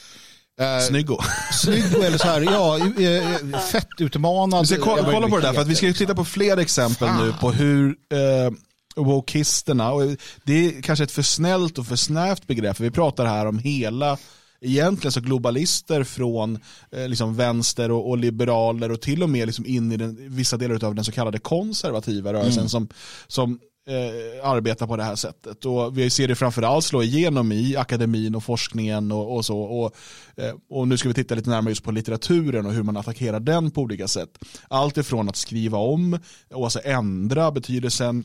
Uh, 0.61 0.87
Snyggo. 0.89 1.19
Snyggo 1.53 2.03
eller 2.03 2.19
så 2.19 2.27
här, 2.27 2.41
ja, 2.41 2.79
eh, 2.79 3.61
fettutmanad. 3.61 4.61
Vi 4.61 4.67
ska 4.67 4.85
kolla, 4.85 5.13
kolla 5.13 5.29
på 5.29 5.37
det 5.37 5.43
där, 5.43 5.53
för 5.53 5.61
att 5.61 5.69
vi 5.69 5.75
ska 5.75 5.93
titta 5.93 6.15
på 6.15 6.25
fler 6.25 6.57
exempel 6.57 7.09
Fan. 7.09 7.27
nu 7.27 7.33
på 7.41 7.53
hur 7.53 7.89
eh, 7.89 8.53
wokisterna, 8.97 9.93
och 9.93 10.03
det 10.45 10.67
är 10.67 10.83
kanske 10.83 11.05
ett 11.05 11.11
för 11.11 11.23
snällt 11.23 11.79
och 11.79 11.87
för 11.87 11.97
snävt 11.97 12.47
begrepp, 12.47 12.77
för 12.77 12.85
vi 12.85 12.91
pratar 12.91 13.27
här 13.27 13.47
om 13.47 13.59
hela 13.59 14.19
egentligen 14.65 15.13
så 15.13 15.21
globalister 15.21 16.05
från 16.05 16.59
eh, 16.93 17.09
liksom 17.09 17.37
vänster 17.37 17.91
och, 17.91 18.11
och, 18.11 18.19
liberaler 18.19 18.91
och 18.91 19.01
till 19.01 19.23
och 19.23 19.31
med 19.31 19.47
liksom 19.47 19.67
in 19.67 19.93
i 19.93 19.97
den, 19.97 20.17
vissa 20.21 20.57
delar 20.57 20.85
av 20.85 20.95
den 20.95 21.05
så 21.05 21.13
kallade 21.13 21.39
konservativa 21.39 22.33
rörelsen 22.33 22.61
mm. 22.61 22.69
som, 22.69 22.89
som 23.27 23.59
eh, 23.89 24.49
arbetar 24.49 24.87
på 24.87 24.97
det 24.97 25.03
här 25.03 25.17
sättet. 25.17 25.65
Och 25.65 25.99
vi 25.99 26.11
ser 26.11 26.29
det 26.29 26.35
framförallt 26.35 26.85
slå 26.85 27.03
igenom 27.03 27.53
i 27.53 27.77
akademin 27.77 28.35
och 28.35 28.45
forskningen 28.45 29.13
och, 29.13 29.37
och 29.37 29.45
så. 29.45 29.59
Och, 29.59 29.95
eh, 30.37 30.55
och 30.71 30.89
nu 30.89 30.97
ska 30.97 31.09
vi 31.09 31.15
titta 31.15 31.35
lite 31.35 31.51
närmare 31.51 31.71
just 31.71 31.85
på 31.85 31.91
litteraturen 31.91 32.67
och 32.67 32.73
hur 32.73 32.83
man 32.83 32.97
attackerar 32.97 33.41
den 33.41 33.71
på 33.71 33.81
olika 33.81 34.09
sätt. 34.09 34.39
Allt 34.69 34.99
ifrån 34.99 35.29
att 35.29 35.37
skriva 35.37 35.79
om 35.79 36.19
och 36.55 36.65
alltså 36.65 36.81
ändra 36.85 37.51
betydelsen 37.51 38.25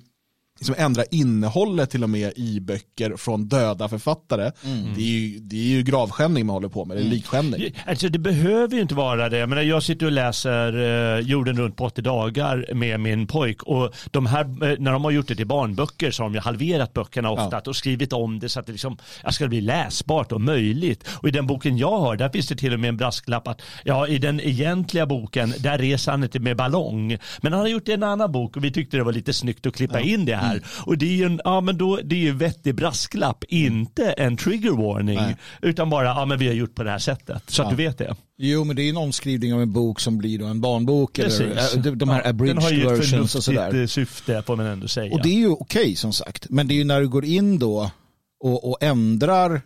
liksom 0.60 0.76
ändra 0.78 1.04
innehållet 1.12 1.90
till 1.90 2.04
och 2.04 2.10
med 2.10 2.34
i 2.36 2.60
böcker 2.60 3.16
från 3.18 3.48
döda 3.48 3.90
författare. 3.90 4.52
Mm. 4.66 4.94
Det, 4.96 5.02
är 5.02 5.20
ju, 5.20 5.40
det 5.40 5.56
är 5.56 5.70
ju 5.70 5.84
gravskändning 5.84 6.46
man 6.46 6.54
håller 6.54 6.70
på 6.70 6.86
med, 6.86 6.98
det 6.98 7.02
är 7.02 7.06
mm. 7.06 7.14
likskändning. 7.14 7.76
Alltså 7.86 8.10
det 8.10 8.20
behöver 8.20 8.76
ju 8.76 8.82
inte 8.82 8.96
vara 8.96 9.30
det. 9.30 9.38
Jag, 9.38 9.50
menar, 9.50 9.62
jag 9.62 9.84
sitter 9.84 10.06
och 10.06 10.12
läser 10.12 11.18
eh, 11.18 11.20
Jorden 11.20 11.58
runt 11.58 11.78
på 11.78 11.86
80 11.86 12.02
dagar 12.02 12.74
med 12.74 13.00
min 13.00 13.28
pojk 13.28 13.64
och 13.64 13.94
de 14.12 14.26
här, 14.26 14.42
eh, 14.42 14.80
när 14.80 14.92
de 14.92 15.04
har 15.04 15.12
gjort 15.12 15.28
det 15.28 15.36
till 15.36 15.48
barnböcker 15.48 16.12
så 16.12 16.24
har 16.24 16.30
de 16.30 16.34
ju 16.34 16.42
halverat 16.42 16.94
böckerna 16.94 17.32
ofta 17.32 17.62
ja. 17.66 17.70
och 17.70 17.76
skrivit 17.76 18.14
om 18.14 18.40
det 18.40 18.50
så 18.50 18.60
att 18.60 18.66
det 18.66 18.72
liksom, 18.72 18.98
ska 19.30 19.48
bli 19.48 19.62
läsbart 19.62 20.32
och 20.32 20.42
möjligt. 20.42 21.08
Och 21.08 21.28
i 21.28 21.32
den 21.32 21.48
boken 21.48 21.78
jag 21.78 22.00
har, 22.00 22.16
där 22.16 22.30
finns 22.30 22.48
det 22.48 22.56
till 22.56 22.74
och 22.74 22.80
med 22.80 22.88
en 22.88 22.98
brasklapp 22.98 23.48
att 23.48 23.62
ja, 23.84 24.08
i 24.08 24.18
den 24.18 24.40
egentliga 24.40 25.06
boken, 25.06 25.54
där 25.60 25.78
reser 25.78 26.12
han 26.12 26.24
inte 26.24 26.40
med 26.40 26.58
ballong. 26.58 27.18
Men 27.42 27.54
han 27.54 27.62
har 27.62 27.68
gjort 27.68 27.86
det 27.86 27.92
i 27.92 27.96
en 27.96 28.04
annan 28.04 28.32
bok 28.32 28.58
och 28.58 28.64
vi 28.64 28.72
tyckte 28.72 28.98
det 28.98 29.04
var 29.04 29.14
lite 29.14 29.34
snyggt 29.34 29.66
att 29.66 29.76
klippa 29.76 30.00
ja. 30.00 30.06
in 30.06 30.26
det 30.26 30.36
här 30.36 30.49
här. 30.50 30.63
Och 30.86 30.98
det 30.98 31.06
är 31.06 31.16
ju 31.16 31.25
en, 31.25 31.42
ja, 31.44 31.62
men 31.62 31.78
då, 31.78 32.00
det 32.04 32.16
är 32.16 32.19
ju 32.19 32.34
vettig 32.34 32.75
brasklapp, 32.75 33.44
inte 33.48 34.12
en 34.12 34.38
trigger 34.38 34.72
warning. 34.72 35.16
Nej. 35.16 35.36
Utan 35.62 35.90
bara, 35.90 36.06
ja 36.06 36.25
men 36.25 36.40
vi 36.40 36.48
har 36.48 36.54
gjort 36.54 36.75
på 36.75 36.84
det 36.84 36.92
här 36.92 37.00
sättet. 37.00 37.44
Så 37.48 37.62
ja. 37.62 37.66
att 37.66 37.69
du 37.69 37.75
vet 37.75 37.98
det. 37.98 38.16
Jo, 38.38 38.63
men 38.63 38.75
det 38.75 38.81
är 38.81 38.90
en 38.90 38.98
omskrivning 38.98 39.54
av 39.54 39.62
en 39.62 39.74
bok 39.74 40.00
som 40.00 40.18
blir 40.18 40.40
då 40.40 40.46
en 40.46 40.62
barnbok. 40.62 41.13
Precis. 41.13 41.41
Eller, 41.41 41.96
de 41.96 42.10
här 42.10 42.22
ja, 42.24 42.29
abridged 42.29 42.86
versions 42.86 43.36
och 43.36 43.44
sådär. 43.44 43.62
Den 43.62 43.72
har 43.72 43.77
ju 43.77 43.84
ett 43.84 43.91
syfte 43.91 44.44
får 44.46 44.56
man 44.56 44.65
ändå 44.65 44.88
säga. 44.88 45.13
Och 45.13 45.24
det 45.24 45.29
är 45.29 45.39
ju 45.39 45.50
okej 45.50 45.82
okay, 45.82 45.96
som 45.96 46.13
sagt. 46.13 46.50
Men 46.50 46.68
det 46.68 46.74
är 46.74 46.75
ju 46.75 46.84
när 46.84 47.01
du 47.01 47.08
går 47.08 47.25
in 47.25 47.60
då 47.60 47.91
och, 48.39 48.70
och 48.70 48.77
ändrar 48.82 49.62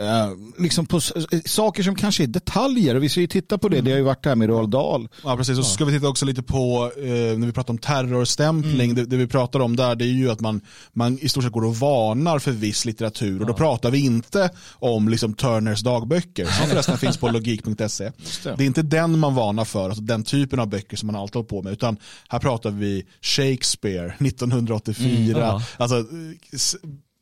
Uh, 0.00 0.36
liksom 0.58 0.86
på 0.86 1.00
saker 1.44 1.82
som 1.82 1.94
kanske 1.94 2.22
är 2.22 2.26
detaljer. 2.26 2.94
Vi 2.94 3.08
ska 3.08 3.20
ju 3.20 3.26
titta 3.26 3.58
på 3.58 3.68
det. 3.68 3.76
Mm. 3.76 3.84
Det 3.84 3.90
har 3.90 3.98
ju 3.98 4.04
varit 4.04 4.22
det 4.22 4.28
här 4.28 4.36
med 4.36 4.48
Roald 4.48 4.70
Dahl. 4.70 5.08
Ja, 5.24 5.36
precis. 5.36 5.58
Och 5.58 5.64
så 5.64 5.70
ska 5.70 5.84
vi 5.84 5.92
titta 5.92 6.08
också 6.08 6.26
lite 6.26 6.42
på, 6.42 6.92
eh, 6.96 7.02
när 7.38 7.46
vi 7.46 7.52
pratar 7.52 7.72
om 7.72 7.78
terrorstämpling, 7.78 8.90
mm. 8.90 8.94
det, 8.94 9.04
det, 9.04 9.16
vi 9.16 9.26
pratar 9.26 9.60
om 9.60 9.76
där 9.76 9.94
det 9.94 10.04
är 10.04 10.06
ju 10.06 10.30
att 10.30 10.40
man, 10.40 10.60
man 10.92 11.18
i 11.18 11.28
stort 11.28 11.44
sett 11.44 11.52
går 11.52 11.64
och 11.64 11.76
varnar 11.76 12.38
för 12.38 12.50
viss 12.50 12.84
litteratur. 12.84 13.34
Ja. 13.34 13.40
Och 13.40 13.46
då 13.46 13.54
pratar 13.54 13.90
vi 13.90 14.04
inte 14.04 14.50
om 14.72 15.08
liksom 15.08 15.34
Turners 15.34 15.82
dagböcker, 15.82 16.46
som 16.46 16.68
förresten 16.68 16.98
finns 16.98 17.16
på 17.16 17.28
logik.se. 17.32 18.04
Det. 18.04 18.54
det 18.56 18.64
är 18.64 18.66
inte 18.66 18.82
den 18.82 19.18
man 19.18 19.34
varnar 19.34 19.64
för, 19.64 19.84
alltså 19.84 20.02
den 20.02 20.24
typen 20.24 20.60
av 20.60 20.68
böcker 20.68 20.96
som 20.96 21.06
man 21.06 21.16
alltid 21.16 21.34
håller 21.34 21.48
på 21.48 21.62
med, 21.62 21.72
utan 21.72 21.96
här 22.28 22.38
pratar 22.38 22.70
vi 22.70 23.06
Shakespeare 23.20 24.12
1984. 24.18 25.50
Mm. 25.50 25.62
Alltså, 25.76 26.04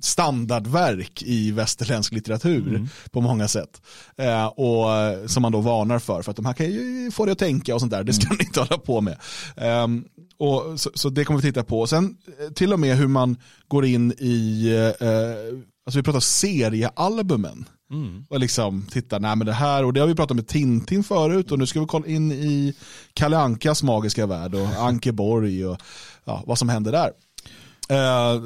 standardverk 0.02 1.22
i 1.22 1.50
västerländsk 1.50 2.12
litteratur 2.12 2.68
mm. 2.68 2.88
på 3.10 3.20
många 3.20 3.48
sätt. 3.48 3.82
Eh, 4.16 4.46
och 4.46 4.86
Som 5.30 5.42
man 5.42 5.52
då 5.52 5.60
varnar 5.60 5.98
för, 5.98 6.22
för 6.22 6.30
att 6.30 6.36
de 6.36 6.46
här 6.46 6.52
kan 6.52 6.66
ju 6.66 7.10
få 7.10 7.24
dig 7.24 7.32
att 7.32 7.38
tänka 7.38 7.74
och 7.74 7.80
sånt 7.80 7.92
där, 7.92 8.04
det 8.04 8.12
ska 8.12 8.26
mm. 8.26 8.36
ni 8.38 8.44
inte 8.44 8.60
hålla 8.60 8.78
på 8.78 9.00
med. 9.00 9.18
Eh, 9.56 9.86
och 10.38 10.80
så, 10.80 10.90
så, 10.94 11.08
det 11.08 11.24
kommer 11.24 11.40
vi 11.40 11.48
titta 11.48 11.64
på. 11.64 11.86
Sen 11.86 12.16
eh, 12.40 12.52
till 12.52 12.72
och 12.72 12.80
med 12.80 12.96
hur 12.96 13.06
man 13.06 13.36
går 13.68 13.84
in 13.84 14.12
i, 14.18 14.68
eh, 15.00 15.58
alltså 15.86 15.98
vi 15.98 16.02
pratar 16.02 16.20
seriealbumen. 16.20 17.68
Mm. 17.90 18.24
Och 18.28 18.40
liksom 18.40 18.86
titta, 18.90 19.18
nej 19.18 19.36
men 19.36 19.46
det 19.46 19.52
här, 19.52 19.84
och 19.84 19.92
det 19.92 20.00
har 20.00 20.06
vi 20.06 20.14
pratat 20.14 20.36
med 20.36 20.48
Tintin 20.48 21.04
förut 21.04 21.52
och 21.52 21.58
nu 21.58 21.66
ska 21.66 21.80
vi 21.80 21.86
kolla 21.86 22.06
in 22.06 22.32
i 22.32 22.74
Kalle 23.12 23.38
Ankas 23.38 23.82
magiska 23.82 24.26
värld 24.26 24.54
och 24.54 24.66
Ankeborg 24.78 25.66
och 25.66 25.78
ja, 26.24 26.42
vad 26.46 26.58
som 26.58 26.68
händer 26.68 26.92
där. 26.92 27.10
Uh, 27.90 28.40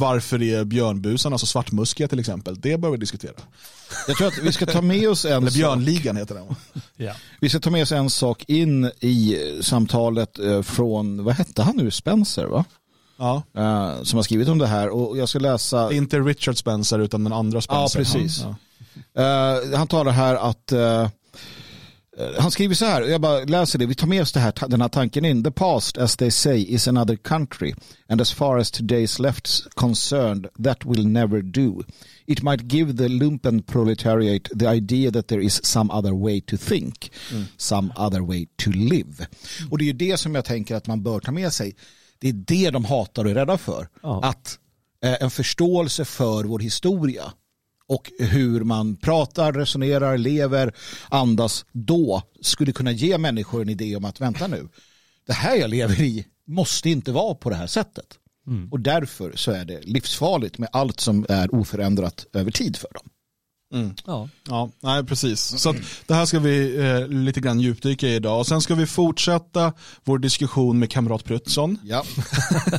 varför 0.00 0.42
är 0.42 0.64
björnbusarna 0.64 1.38
så 1.38 1.46
svartmuskiga 1.46 2.08
till 2.08 2.18
exempel? 2.18 2.60
Det 2.60 2.76
bör 2.78 2.90
vi 2.90 2.96
diskutera. 2.96 3.32
Jag 4.08 4.16
tror 4.16 4.28
att 4.28 4.38
vi 4.38 4.52
ska 4.52 4.66
ta 4.66 4.82
med 4.82 5.08
oss 5.08 5.24
en 5.24 5.32
Eller 5.32 5.50
björnligan 5.50 6.16
heter 6.16 6.34
den. 6.34 6.56
ja. 6.96 7.12
Vi 7.40 7.48
ska 7.48 7.60
ta 7.60 7.70
med 7.70 7.82
oss 7.82 7.92
en 7.92 8.10
sak 8.10 8.44
in 8.48 8.84
i 9.00 9.38
samtalet 9.60 10.38
eh, 10.38 10.62
från, 10.62 11.24
vad 11.24 11.34
hette 11.34 11.62
han 11.62 11.76
nu, 11.76 11.90
Spencer 11.90 12.44
va? 12.44 12.64
Ja. 13.16 13.42
eh, 13.54 14.02
som 14.02 14.16
har 14.16 14.22
skrivit 14.22 14.48
om 14.48 14.58
det 14.58 14.66
här 14.66 14.88
och 14.88 15.18
jag 15.18 15.28
ska 15.28 15.38
läsa. 15.38 15.92
Inte 15.92 16.18
Richard 16.20 16.56
Spencer 16.58 16.98
utan 16.98 17.24
den 17.24 17.32
andra 17.32 17.60
Spencer. 17.60 17.98
Ja, 17.98 18.04
precis. 18.04 18.44
Ja. 18.44 18.56
Eh, 19.22 19.78
han 19.78 19.86
talar 19.86 20.12
här 20.12 20.34
att 20.34 20.72
eh, 20.72 21.08
han 22.38 22.50
skriver 22.50 22.74
så 22.74 22.84
här, 22.84 23.02
jag 23.02 23.20
bara 23.20 23.44
läser 23.44 23.78
det, 23.78 23.86
vi 23.86 23.94
tar 23.94 24.06
med 24.06 24.22
oss 24.22 24.32
det 24.32 24.40
här, 24.40 24.68
den 24.68 24.80
här 24.80 24.88
tanken 24.88 25.24
in. 25.24 25.44
The 25.44 25.50
past, 25.50 25.98
as 25.98 26.16
they 26.16 26.30
say, 26.30 26.74
is 26.74 26.88
another 26.88 27.16
country. 27.16 27.74
And 28.08 28.20
as 28.20 28.32
far 28.32 28.58
as 28.58 28.72
today's 28.72 29.20
left's 29.20 29.68
concerned, 29.74 30.46
that 30.64 30.84
will 30.84 31.06
never 31.08 31.42
do. 31.42 31.82
It 32.26 32.42
might 32.42 32.62
give 32.72 32.96
the 32.96 33.08
lumpen 33.08 33.62
proletariat 33.62 34.48
the 34.58 34.66
idea 34.66 35.10
that 35.10 35.28
there 35.28 35.42
is 35.42 35.60
some 35.64 35.90
other 35.90 36.14
way 36.14 36.40
to 36.40 36.56
think. 36.56 37.10
Some 37.56 37.92
other 37.96 38.20
way 38.20 38.46
to 38.56 38.70
live. 38.70 39.26
Och 39.70 39.78
det 39.78 39.84
är 39.84 39.86
ju 39.86 39.92
det 39.92 40.16
som 40.16 40.34
jag 40.34 40.44
tänker 40.44 40.74
att 40.74 40.86
man 40.86 41.02
bör 41.02 41.20
ta 41.20 41.32
med 41.32 41.52
sig. 41.52 41.76
Det 42.18 42.28
är 42.28 42.32
det 42.32 42.70
de 42.70 42.84
hatar 42.84 43.24
och 43.24 43.30
är 43.30 43.34
rädda 43.34 43.58
för. 43.58 43.88
Ja. 44.02 44.20
Att 44.24 44.58
eh, 45.04 45.22
en 45.22 45.30
förståelse 45.30 46.04
för 46.04 46.44
vår 46.44 46.58
historia 46.58 47.32
och 47.88 48.10
hur 48.18 48.64
man 48.64 48.96
pratar, 48.96 49.52
resonerar, 49.52 50.18
lever, 50.18 50.74
andas 51.08 51.64
då 51.72 52.22
skulle 52.40 52.72
kunna 52.72 52.92
ge 52.92 53.18
människor 53.18 53.62
en 53.62 53.68
idé 53.68 53.96
om 53.96 54.04
att 54.04 54.20
vänta 54.20 54.46
nu, 54.46 54.68
det 55.26 55.32
här 55.32 55.56
jag 55.56 55.70
lever 55.70 56.00
i 56.00 56.26
måste 56.46 56.90
inte 56.90 57.12
vara 57.12 57.34
på 57.34 57.50
det 57.50 57.56
här 57.56 57.66
sättet. 57.66 58.06
Och 58.70 58.80
därför 58.80 59.32
så 59.36 59.52
är 59.52 59.64
det 59.64 59.80
livsfarligt 59.80 60.58
med 60.58 60.68
allt 60.72 61.00
som 61.00 61.26
är 61.28 61.54
oförändrat 61.54 62.26
över 62.32 62.50
tid 62.50 62.76
för 62.76 62.88
dem. 62.94 63.08
Ja. 64.06 64.28
Ja, 64.48 64.70
nej 64.80 65.04
precis. 65.04 65.40
Så 65.40 65.70
att 65.70 65.76
det 66.06 66.14
här 66.14 66.26
ska 66.26 66.38
vi 66.38 66.78
eh, 66.78 67.08
lite 67.08 67.40
grann 67.40 67.60
djupdyka 67.60 68.06
i 68.06 68.14
idag. 68.14 68.38
Och 68.38 68.46
sen 68.46 68.60
ska 68.60 68.74
vi 68.74 68.86
fortsätta 68.86 69.72
vår 70.04 70.18
diskussion 70.18 70.78
med 70.78 70.90
kamrat 70.90 71.24
Prutsson. 71.24 71.78
Ja. 71.84 72.04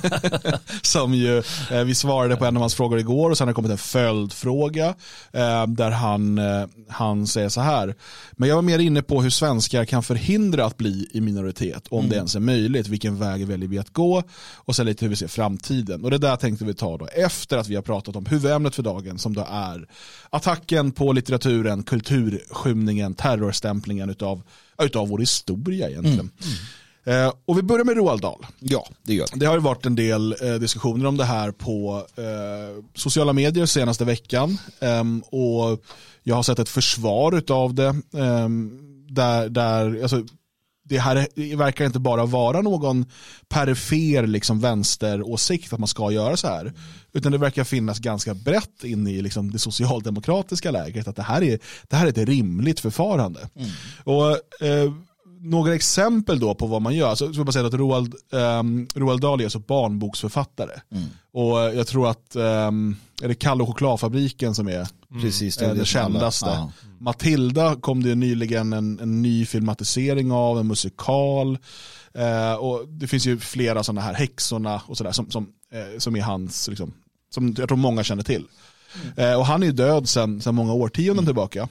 som 0.81 1.13
ju, 1.13 1.37
eh, 1.71 1.83
vi 1.85 1.95
svarade 1.95 2.35
på 2.35 2.45
en 2.45 2.57
av 2.57 2.61
hans 2.61 2.75
frågor 2.75 2.99
igår 2.99 3.29
och 3.29 3.37
sen 3.37 3.47
har 3.47 3.53
det 3.53 3.55
kommit 3.55 3.71
en 3.71 3.77
följdfråga 3.77 4.87
eh, 5.31 5.67
där 5.67 5.91
han, 5.91 6.37
eh, 6.37 6.67
han 6.89 7.27
säger 7.27 7.49
så 7.49 7.61
här. 7.61 7.95
Men 8.31 8.49
jag 8.49 8.55
var 8.55 8.61
mer 8.61 8.79
inne 8.79 9.01
på 9.01 9.21
hur 9.21 9.29
svenskar 9.29 9.85
kan 9.85 10.03
förhindra 10.03 10.65
att 10.65 10.77
bli 10.77 11.09
i 11.11 11.21
minoritet, 11.21 11.87
om 11.89 12.09
det 12.09 12.15
ens 12.15 12.35
är 12.35 12.39
möjligt. 12.39 12.87
Vilken 12.87 13.19
väg 13.19 13.47
väljer 13.47 13.69
vi 13.69 13.77
att 13.77 13.93
gå? 13.93 14.23
Och 14.55 14.75
sen 14.75 14.85
lite 14.85 15.05
hur 15.05 15.09
vi 15.09 15.15
ser 15.15 15.27
framtiden. 15.27 16.03
Och 16.03 16.11
det 16.11 16.17
där 16.17 16.35
tänkte 16.35 16.65
vi 16.65 16.73
ta 16.73 16.97
då 16.97 17.07
efter 17.07 17.57
att 17.57 17.67
vi 17.67 17.75
har 17.75 17.81
pratat 17.81 18.15
om 18.15 18.25
huvudämnet 18.25 18.75
för 18.75 18.83
dagen 18.83 19.19
som 19.19 19.33
då 19.33 19.47
är 19.49 19.87
attacken 20.29 20.86
på 20.91 21.13
litteraturen, 21.13 21.83
kulturskymningen, 21.83 23.13
terrorstämplingen 23.13 24.09
utav, 24.09 24.41
utav 24.81 25.07
vår 25.07 25.19
historia 25.19 25.89
egentligen. 25.89 26.31
Eh, 27.07 27.33
och 27.45 27.57
vi 27.57 27.61
börjar 27.61 27.85
med 27.85 27.97
Roald 27.97 28.21
Dahl. 28.21 28.45
ja, 28.59 28.87
det 29.03 29.13
gör 29.13 29.27
Det 29.33 29.45
har 29.45 29.53
ju 29.53 29.59
varit 29.59 29.85
en 29.85 29.95
del 29.95 30.35
eh, 30.41 30.53
diskussioner 30.53 31.05
om 31.05 31.17
det 31.17 31.25
här 31.25 31.51
på 31.51 32.07
eh, 32.15 32.83
sociala 32.95 33.33
medier 33.33 33.65
senaste 33.65 34.05
veckan. 34.05 34.57
Ehm, 34.79 35.21
och 35.21 35.83
jag 36.23 36.35
har 36.35 36.43
sett 36.43 36.59
ett 36.59 36.69
försvar 36.69 37.43
av 37.49 37.73
det. 37.73 37.95
ehm, 38.13 38.79
där, 39.09 39.49
där, 39.49 40.01
alltså, 40.01 40.25
det 40.87 40.99
här 40.99 41.27
verkar 41.55 41.85
inte 41.85 41.99
bara 41.99 42.25
vara 42.25 42.61
någon 42.61 43.05
perifer 43.49 44.27
liksom, 44.27 44.59
vänsteråsikt 44.59 45.73
att 45.73 45.79
man 45.79 45.87
ska 45.87 46.11
göra 46.11 46.37
så 46.37 46.47
här. 46.47 46.73
Utan 47.13 47.31
det 47.31 47.37
verkar 47.37 47.63
finnas 47.63 47.99
ganska 47.99 48.33
brett 48.33 48.83
in 48.83 49.07
i 49.07 49.21
liksom, 49.21 49.51
det 49.51 49.59
socialdemokratiska 49.59 50.71
lägret 50.71 51.07
att 51.07 51.15
det 51.15 51.23
här 51.23 51.43
är, 51.43 51.59
det 51.87 51.95
här 51.95 52.05
är 52.05 52.09
ett 52.09 52.17
rimligt 52.17 52.79
förfarande. 52.79 53.49
Och 54.03 54.29
eh, 54.67 54.93
några 55.39 55.75
exempel 55.75 56.39
då 56.39 56.55
på 56.55 56.67
vad 56.67 56.81
man 56.81 56.95
gör. 56.95 57.15
Så 57.15 57.27
ska 57.27 57.39
jag 57.39 57.45
bara 57.45 57.51
säga 57.51 57.65
att 57.67 57.73
Roald, 57.73 58.15
um, 58.31 58.87
Roald 58.95 59.21
Dahl 59.21 59.39
är 59.39 59.43
alltså 59.43 59.59
barnboksförfattare. 59.59 60.71
Och 61.33 61.61
eh, 61.61 61.73
jag 61.77 61.87
tror 61.87 62.09
att, 62.09 62.35
um, 62.35 62.95
är 63.21 63.27
det 63.27 63.35
Kalle 63.35 63.63
och 63.63 63.69
chokladfabriken 63.69 64.55
som 64.55 64.67
är 64.67 64.87
Precis, 65.21 65.57
eh, 65.57 65.61
det, 65.61 65.67
som 65.67 65.77
alla- 65.77 65.85
kändaste. 65.85 66.45
Ja. 66.45 66.71
Matilda 66.99 67.75
kom 67.75 68.03
det 68.03 68.15
nyligen 68.15 68.73
en, 68.73 68.99
en 68.99 69.21
ny 69.21 69.45
filmatisering 69.45 70.31
av, 70.31 70.59
en 70.59 70.67
musikal. 70.67 71.57
Eh, 72.13 72.53
och 72.53 72.87
det 72.87 73.07
finns 73.07 73.25
ju 73.25 73.37
flera 73.39 73.83
sådana 73.83 74.01
här, 74.01 74.13
Häxorna 74.13 74.81
och 74.87 74.97
sådär 74.97 75.11
som, 75.11 75.31
som, 75.31 75.47
eh, 75.71 75.99
som 75.99 76.15
är 76.15 76.21
hans, 76.21 76.67
liksom, 76.67 76.93
som 77.33 77.55
jag 77.57 77.67
tror 77.67 77.77
många 77.77 78.03
känner 78.03 78.23
till. 78.23 78.43
Eh, 79.15 79.33
och 79.33 79.45
han 79.45 79.63
är 79.63 79.67
ju 79.67 79.73
död 79.73 80.09
sedan 80.09 80.41
många 80.45 80.73
årtionden 80.73 81.25
tillbaka. 81.25 81.69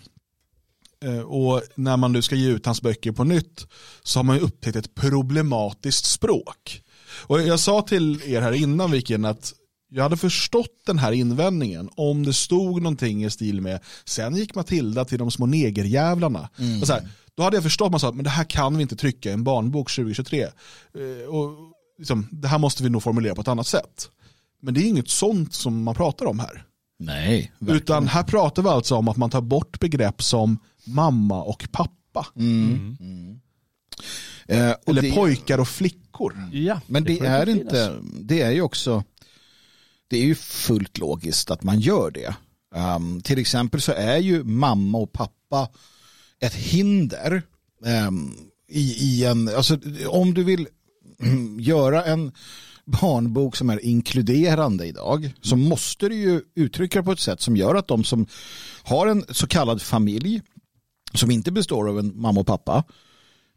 Eh, 1.05 1.19
Och 1.21 1.63
när 1.75 1.97
man 1.97 2.13
nu 2.13 2.23
ska 2.23 2.35
ge 2.35 2.49
ut 2.49 2.67
hans 2.67 2.83
böcker 2.83 3.13
på 3.13 3.25
nytt 3.25 3.67
så 4.03 4.19
har 4.19 4.25
man 4.25 4.37
ju 4.37 4.43
upptäckt 4.43 4.77
ett 4.77 4.95
problematiskt 4.95 6.05
språk. 6.05 6.83
Och 7.27 7.43
jag 7.43 7.61
sa 7.61 7.83
till 7.83 8.23
er 8.27 8.41
här 8.43 8.53
innan 8.53 8.91
Viken 8.91 9.25
att 9.25 9.53
jag 9.89 10.03
hade 10.03 10.17
förstått 10.17 10.83
den 10.87 10.99
här 10.99 11.13
invändningen 11.13 11.91
om 11.97 12.23
det 12.27 12.33
stod 12.33 12.83
någonting 12.83 13.25
i 13.25 13.31
stil 13.31 13.61
med 13.61 13.81
sen 14.05 14.37
gick 14.37 14.55
Matilda 14.55 15.05
till 15.05 15.19
de 15.19 15.31
små 15.31 15.47
negerjävlarna. 15.47 16.49
Och 16.81 16.87
så 16.87 16.93
här, 16.93 17.09
då 17.37 17.43
hade 17.43 17.57
jag 17.57 17.65
förstått 17.65 17.91
man 17.91 18.01
sa 18.01 18.13
men 18.13 18.25
det 18.25 18.31
här 18.31 18.45
kan 18.45 18.77
vi 18.77 18.83
inte 18.83 18.97
trycka 18.97 19.29
i 19.31 19.33
en 19.33 19.45
barnbok 19.45 19.91
2023. 19.91 20.43
Eh, 20.43 20.51
Och 21.29 21.51
liksom, 21.99 22.29
det 22.31 22.49
här 22.49 22.59
måste 22.59 22.83
vi 22.83 22.89
nog 22.91 23.03
formulera 23.03 23.35
på 23.35 23.41
ett 23.41 23.49
annat 23.49 23.67
sätt. 23.67 24.11
Men 24.63 24.75
det 24.75 24.81
är 24.81 24.89
inget 24.89 25.09
sånt 25.09 25.55
som 25.55 25.83
man 25.83 25.95
pratar 25.95 26.27
om 26.27 26.39
här. 26.39 26.65
Nej, 26.99 27.53
verkligen. 27.59 27.83
Utan 27.83 28.09
här 28.09 28.23
pratar 28.23 28.63
vi 28.63 28.69
alltså 28.69 28.95
om 28.95 29.09
att 29.09 29.17
man 29.17 29.31
tar 29.31 29.41
bort 29.41 29.81
begrepp 29.81 30.23
som 30.23 30.59
mamma 30.87 31.43
och 31.43 31.69
pappa. 31.73 32.27
Eh, 34.49 34.71
och 34.71 34.89
Eller 34.89 35.03
det- 35.03 35.15
pojkar 35.15 35.59
och 35.59 35.69
flickor. 35.69 36.35
ja. 36.53 36.81
Men 36.87 37.05
det, 37.05 37.17
får 37.17 37.25
är 37.27 37.49
inte, 37.49 37.99
det 38.21 38.41
är 38.43 38.51
ju 38.51 38.61
också, 38.63 39.05
det 40.09 40.17
är 40.19 40.25
ju 40.25 40.35
fullt 40.35 40.99
logiskt 40.99 41.51
att 41.51 41.63
man 41.63 41.81
gör 41.81 42.11
det. 42.11 42.35
Um, 42.75 43.21
till 43.21 43.39
exempel 43.39 43.81
så 43.81 43.93
är 43.93 44.19
ju 44.19 44.45
mamma 44.45 44.99
och 44.99 45.13
pappa 45.13 45.69
ett 46.41 46.55
hinder 46.55 47.43
um, 48.09 48.37
i, 48.69 48.81
i 48.81 49.25
en, 49.25 49.49
alltså 49.49 49.79
om 50.09 50.35
du 50.35 50.45
vill 50.45 50.69
mm, 51.23 51.61
göra 51.61 52.05
en 52.05 52.33
barnbok 52.85 53.57
som 53.57 53.71
är 53.71 53.85
inkluderande 53.85 54.87
idag 54.87 55.33
så 55.43 55.57
måste 55.57 56.09
du 56.09 56.15
ju 56.15 56.41
uttrycka 56.55 56.99
det 56.99 57.05
på 57.05 57.13
ett 57.13 57.21
sätt 57.21 57.41
som 57.41 57.57
gör 57.57 57.75
att 57.75 57.89
de 57.89 58.05
som 58.05 58.27
har 58.83 59.07
en 59.07 59.25
så 59.29 59.47
kallad 59.47 59.83
familj 59.83 60.43
som 61.17 61.31
inte 61.31 61.53
består 61.53 61.89
av 61.89 61.99
en 61.99 62.21
mamma 62.21 62.41
och 62.41 62.47
pappa 62.47 62.85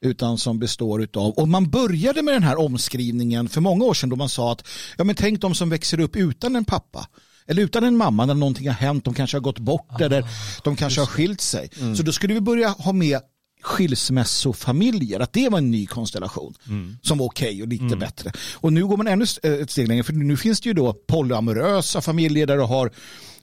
utan 0.02 0.38
som 0.38 0.60
består 0.60 1.08
av, 1.14 1.32
och 1.32 1.48
man 1.48 1.70
började 1.70 2.22
med 2.22 2.34
den 2.34 2.44
här 2.44 2.60
omskrivningen 2.60 3.50
för 3.50 3.62
många 3.62 3.86
år 3.86 3.94
sedan 3.94 4.10
då 4.10 4.16
man 4.16 4.30
sa 4.30 4.52
att 4.52 4.68
ja 4.98 5.04
men 5.04 5.16
tänk 5.16 5.42
de 5.42 5.56
som 5.56 5.70
växer 5.70 6.00
upp 6.00 6.16
utan 6.16 6.56
en 6.56 6.66
pappa 6.66 7.08
eller 7.48 7.64
utan 7.64 7.84
en 7.84 7.98
mamma 7.98 8.26
när 8.26 8.34
någonting 8.34 8.68
har 8.68 8.76
hänt, 8.76 9.06
de 9.06 9.14
kanske 9.14 9.38
har 9.38 9.42
gått 9.42 9.60
bort 9.60 10.02
eller 10.02 10.26
de 10.64 10.76
kanske 10.76 11.02
har 11.02 11.06
skilt 11.06 11.42
sig. 11.42 11.70
Så 11.98 12.04
då 12.04 12.12
skulle 12.12 12.34
vi 12.34 12.42
börja 12.42 12.70
ha 12.70 12.94
med 12.94 13.20
skilsmässofamiljer, 13.62 15.20
att 15.20 15.34
det 15.34 15.50
var 15.50 15.58
en 15.58 15.72
ny 15.72 15.86
konstellation 15.86 16.54
som 17.02 17.18
var 17.18 17.26
okej 17.26 17.62
och 17.62 17.68
lite 17.68 17.96
bättre. 17.96 18.32
Och 18.54 18.74
nu 18.74 18.88
går 18.88 18.98
man 18.98 19.08
ännu 19.08 19.26
eh, 19.44 19.54
ett 19.54 19.72
steg 19.72 19.88
längre, 19.88 20.04
för 20.04 20.14
nu 20.14 20.38
finns 20.38 20.62
det 20.62 20.70
ju 20.70 20.74
då 20.74 20.94
polyamorösa 20.94 22.02
familjer 22.02 22.48
där 22.48 22.58
du 22.58 22.64
har 22.64 22.92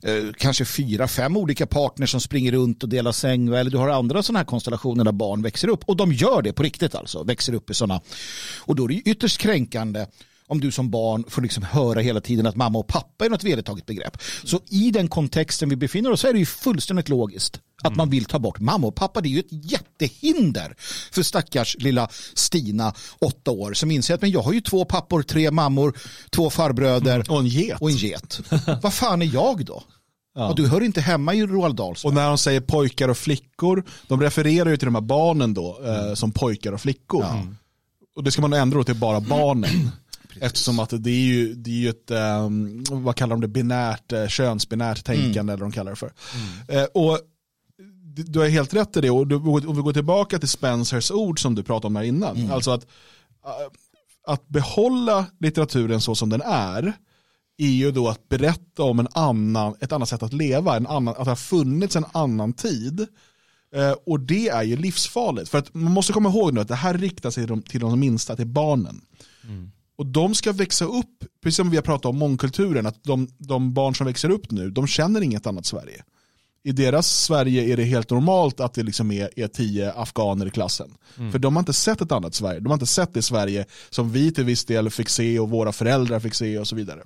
eh, 0.03 0.25
kanske 0.39 0.65
fyra, 0.65 1.09
fem 1.09 1.37
olika 1.37 1.67
partners 1.67 2.11
som 2.11 2.21
springer 2.21 2.53
runt 2.53 2.83
och 2.83 2.89
delar 2.89 3.13
säng 3.13 3.49
eller 3.49 3.71
du 3.71 3.79
har 3.79 3.89
andra 3.89 4.23
sådana 4.23 4.39
här 4.39 4.47
konstellationer 4.47 5.05
där 5.05 5.13
barn 5.13 5.43
växer 5.43 5.69
upp 5.69 5.85
och 5.85 5.97
de 5.97 6.13
gör 6.13 6.43
det 6.43 6.53
på 6.53 6.63
riktigt 6.63 6.95
alltså, 6.95 7.23
växer 7.23 7.55
upp 7.55 7.71
i 7.71 7.75
sådana. 7.75 8.01
Och 8.59 8.77
då 8.77 8.85
är 8.85 8.89
det 8.89 8.95
ju 8.95 9.03
ytterst 9.05 9.41
kränkande 9.41 10.07
om 10.49 10.61
du 10.61 10.71
som 10.71 10.91
barn 10.91 11.25
får 11.29 11.43
liksom 11.43 11.63
höra 11.63 12.01
hela 12.01 12.21
tiden 12.21 12.47
att 12.47 12.57
mamma 12.57 12.79
och 12.79 12.87
pappa 12.87 13.25
är 13.25 13.31
något 13.31 13.45
vedertaget 13.45 13.87
begrepp. 13.87 14.19
Så 14.45 14.61
i 14.69 14.91
den 14.91 15.09
kontexten 15.09 15.69
vi 15.69 15.77
befinner 15.77 16.11
oss 16.13 16.21
så 16.21 16.29
är 16.29 16.33
det 16.33 16.39
ju 16.39 16.47
fullständigt 16.47 17.09
logiskt 17.09 17.61
att 17.83 17.97
man 17.97 18.11
vill 18.11 18.25
ta 18.25 18.39
bort 18.39 18.61
mamma 18.61 18.87
och 18.87 18.95
pappa. 18.95 19.21
Det 19.21 19.29
är 19.29 19.31
ju 19.31 19.41
ett 19.41 19.73
jättehinder 19.73 20.75
för 21.13 21.23
stackars 21.23 21.77
lilla 21.79 22.09
Stina, 22.35 22.95
åtta 23.19 23.51
år, 23.51 23.73
som 23.73 23.91
inser 23.91 24.15
att 24.15 24.21
men 24.21 24.31
jag 24.31 24.43
har 24.43 24.53
ju 24.53 24.61
två 24.61 24.85
pappor, 24.85 25.23
tre 25.23 25.51
mammor, 25.51 25.99
två 26.31 26.51
farbröder 26.51 27.31
Och 27.31 27.39
en 27.39 27.47
get. 27.47 27.81
och 27.81 27.91
en 27.91 27.97
get. 27.97 28.41
Vad 28.83 28.95
fan 28.95 29.23
är 29.23 29.35
jag 29.35 29.65
då? 29.65 29.83
Och 30.39 30.57
du 30.57 30.67
hör 30.69 30.81
inte 30.81 31.01
hemma 31.01 31.35
i 31.35 31.47
Roald 31.47 31.77
Dahls 31.77 32.05
Och 32.05 32.15
när 32.15 32.29
de 32.29 32.39
säger 32.39 32.61
pojkar 32.61 33.09
och 33.09 33.19
flickor, 33.19 33.85
de 34.09 34.21
refererar 34.21 34.71
ju 34.71 34.77
till 34.77 34.87
de 34.87 34.95
här 34.95 35.03
barnen 35.03 35.55
då 35.55 35.81
eh, 35.85 36.15
som 36.15 36.33
pojkar 36.33 36.73
och 36.73 36.81
flickor. 36.81 37.23
Och 38.17 38.25
det 38.25 38.31
ska 38.31 38.43
man 38.43 38.53
ändra 38.53 38.79
då 38.79 38.85
till 38.85 38.95
bara 38.95 39.21
barnen. 39.21 39.91
Eftersom 40.41 40.79
att 40.79 40.91
det 40.99 41.11
är 41.11 41.15
ju, 41.25 41.55
det 41.55 41.71
är 41.71 41.75
ju 41.75 41.89
ett, 41.89 42.11
ehm, 42.11 42.85
vad 42.91 43.17
kallar 43.17 43.37
de 43.37 43.41
det, 43.41 43.49
binärt, 43.49 44.13
eh, 44.13 44.27
könsbinärt 44.29 45.05
tänkande 45.05 45.53
eller 45.53 45.61
vad 45.65 45.71
de 45.71 45.73
kallar 45.73 45.91
det 45.93 45.97
för. 45.97 46.13
Eh, 46.69 46.85
och 46.85 47.19
du- 48.27 48.39
har 48.41 48.49
helt 48.49 48.75
rätt 48.75 48.97
i 48.97 49.01
det 49.01 49.11
och 49.11 49.27
du, 49.27 49.37
om 49.37 49.77
vi 49.77 49.83
går 49.83 49.93
tillbaka 49.93 50.39
till 50.39 50.49
Spencers 50.49 51.11
ord 51.11 51.41
som 51.41 51.55
du 51.55 51.63
pratade 51.63 51.87
om 51.87 51.97
här 51.97 52.03
innan. 52.03 52.37
Alltså 52.51 52.71
att, 52.71 52.83
eh, 53.45 53.51
att 54.27 54.49
behålla 54.49 55.27
litteraturen 55.41 56.01
så 56.01 56.15
som 56.15 56.29
den 56.31 56.43
är 56.45 56.93
är 57.59 57.67
ju 57.69 57.91
då 57.93 58.09
att 58.09 58.29
berätta 58.29 58.83
om 58.83 58.99
en 59.01 59.09
annan, 59.13 59.75
ett 59.81 59.93
annat 59.93 60.09
sätt 60.09 60.23
att 60.23 60.33
leva, 60.33 60.77
en 60.77 60.87
annan, 60.87 61.15
att 61.19 61.25
det 61.25 61.31
har 61.31 61.37
funnits 61.37 61.97
en 61.97 62.05
annan 62.13 62.53
tid. 62.53 63.07
Eh, 63.75 63.93
och 64.07 64.21
det 64.21 64.49
är 64.49 64.63
ju 64.63 64.77
livsfarligt. 64.77 65.49
För 65.49 65.59
att 65.59 65.75
man 65.75 65.93
måste 65.93 66.13
komma 66.13 66.29
ihåg 66.29 66.55
nu 66.55 66.61
att 66.61 66.69
det 66.69 66.75
här 66.75 66.99
riktar 66.99 67.31
sig 67.31 67.43
till 67.45 67.49
de, 67.49 67.63
till 67.63 67.81
de 67.81 68.01
minsta, 68.01 68.37
till 68.37 68.47
barnen. 68.47 69.01
Och 69.97 70.07
de 70.07 70.35
ska 70.35 70.53
växa 70.53 70.85
upp, 70.85 71.25
precis 71.43 71.57
som 71.57 71.71
vi 71.71 71.77
har 71.77 71.83
pratat 71.83 72.07
om 72.07 72.19
mångkulturen, 72.19 72.87
att 72.87 73.05
de, 73.05 73.29
de 73.39 73.75
barn 73.75 73.95
som 73.95 74.07
växer 74.07 74.31
upp 74.31 74.51
nu, 74.51 74.71
de 74.71 74.87
känner 74.87 75.21
inget 75.21 75.47
annat 75.47 75.67
Sverige. 75.67 76.05
I 76.65 76.73
deras 76.73 77.23
Sverige 77.23 77.73
är 77.73 77.77
det 77.77 77.85
helt 77.85 78.11
normalt 78.11 78.61
att 78.61 78.75
det 78.75 78.83
liksom 78.83 79.11
är, 79.11 79.31
är 79.37 79.49
tio 79.49 79.93
afghaner 79.93 80.47
i 80.47 80.51
klassen. 80.51 80.95
Mm. 81.19 81.33
För 81.33 81.39
de 81.39 81.57
har 81.57 81.61
inte 81.61 81.73
sett 81.73 82.01
ett 82.01 82.13
annat 82.13 82.35
Sverige. 82.35 82.61
De 82.61 82.67
har 82.67 82.75
inte 82.75 82.87
sett 82.87 83.15
det 83.15 83.23
Sverige 83.23 83.67
som 83.91 84.11
vi 84.11 84.33
till 84.33 84.45
viss 84.45 84.65
del 84.65 84.91
fick 84.91 85.09
se 85.09 85.39
och 85.39 85.51
våra 85.51 85.73
föräldrar 85.73 86.21
fick 86.21 86.35
se 86.35 86.59
och 86.59 86.69
så 86.69 86.77
vidare. 86.77 87.03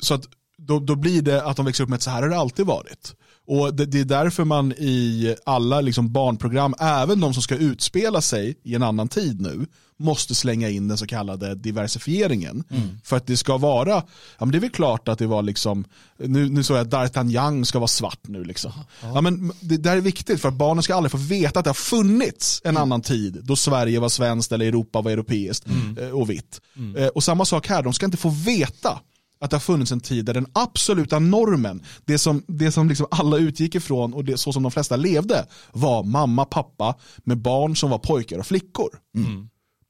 Så 0.00 0.14
att 0.14 0.24
då, 0.58 0.80
då 0.80 0.94
blir 0.94 1.22
det 1.22 1.44
att 1.44 1.56
de 1.56 1.66
växer 1.66 1.84
upp 1.84 1.90
med 1.90 1.96
att 1.96 2.02
så 2.02 2.10
här 2.10 2.22
har 2.22 2.28
det 2.28 2.38
alltid 2.38 2.66
varit. 2.66 3.14
Och 3.46 3.74
det, 3.74 3.86
det, 3.86 4.00
är 4.00 4.04
därför 4.04 4.44
man 4.44 4.72
i 4.72 5.34
alla 5.46 5.80
liksom 5.80 6.12
barnprogram, 6.12 6.74
även 6.78 7.20
de 7.20 7.34
som 7.34 7.42
ska 7.42 7.56
utspela 7.56 8.20
sig 8.20 8.56
i 8.62 8.74
en 8.74 8.82
annan 8.82 9.08
tid 9.08 9.40
nu, 9.40 9.66
måste 9.98 10.34
slänga 10.34 10.68
in 10.68 10.88
den 10.88 10.98
så 10.98 11.06
kallade 11.06 11.54
diversifieringen. 11.54 12.64
Mm. 12.70 12.88
För 13.04 13.16
att 13.16 13.26
det 13.26 13.36
ska 13.36 13.56
vara, 13.56 14.02
ja 14.38 14.44
men 14.44 14.50
det 14.50 14.58
är 14.58 14.60
väl 14.60 14.70
klart 14.70 15.08
att 15.08 15.18
det 15.18 15.26
var 15.26 15.42
liksom, 15.42 15.84
nu, 16.18 16.48
nu 16.48 16.62
såg 16.62 16.76
jag 16.76 16.86
att 16.86 16.92
D'Artagnan 16.92 17.64
ska 17.64 17.78
vara 17.78 17.88
svart 17.88 18.20
nu 18.22 18.44
liksom. 18.44 18.72
Ja. 19.02 19.10
ja 19.14 19.20
men 19.20 19.52
det 19.60 19.76
där 19.76 19.96
är 19.96 20.00
viktigt 20.00 20.40
för 20.40 20.48
att 20.48 20.54
barnen 20.54 20.82
ska 20.82 20.94
aldrig 20.94 21.10
få 21.10 21.18
veta 21.18 21.58
att 21.58 21.64
det 21.64 21.68
har 21.68 21.74
funnits 21.74 22.60
en 22.64 22.70
mm. 22.70 22.82
annan 22.82 23.02
tid 23.02 23.40
då 23.42 23.56
Sverige 23.56 24.00
var 24.00 24.08
svenskt 24.08 24.52
eller 24.52 24.66
Europa 24.66 25.00
var 25.00 25.10
europeiskt 25.10 25.66
mm. 25.66 25.98
Eh, 25.98 26.10
och 26.10 26.30
vitt. 26.30 26.60
Mm. 26.76 26.96
Eh, 26.96 27.08
och 27.08 27.24
samma 27.24 27.44
sak 27.44 27.68
här, 27.68 27.82
de 27.82 27.92
ska 27.92 28.06
inte 28.06 28.16
få 28.16 28.30
veta 28.30 29.00
att 29.40 29.50
det 29.50 29.56
har 29.56 29.60
funnits 29.60 29.92
en 29.92 30.00
tid 30.00 30.24
där 30.24 30.34
den 30.34 30.46
absoluta 30.52 31.18
normen, 31.18 31.82
det 32.04 32.18
som, 32.18 32.42
det 32.46 32.72
som 32.72 32.88
liksom 32.88 33.06
alla 33.10 33.36
utgick 33.36 33.74
ifrån 33.74 34.14
och 34.14 34.24
det, 34.24 34.36
så 34.36 34.52
som 34.52 34.62
de 34.62 34.72
flesta 34.72 34.96
levde, 34.96 35.46
var 35.72 36.02
mamma, 36.02 36.44
pappa 36.44 36.94
med 37.18 37.38
barn 37.38 37.76
som 37.76 37.90
var 37.90 37.98
pojkar 37.98 38.38
och 38.38 38.46
flickor. 38.46 38.98
Mm. 39.16 39.48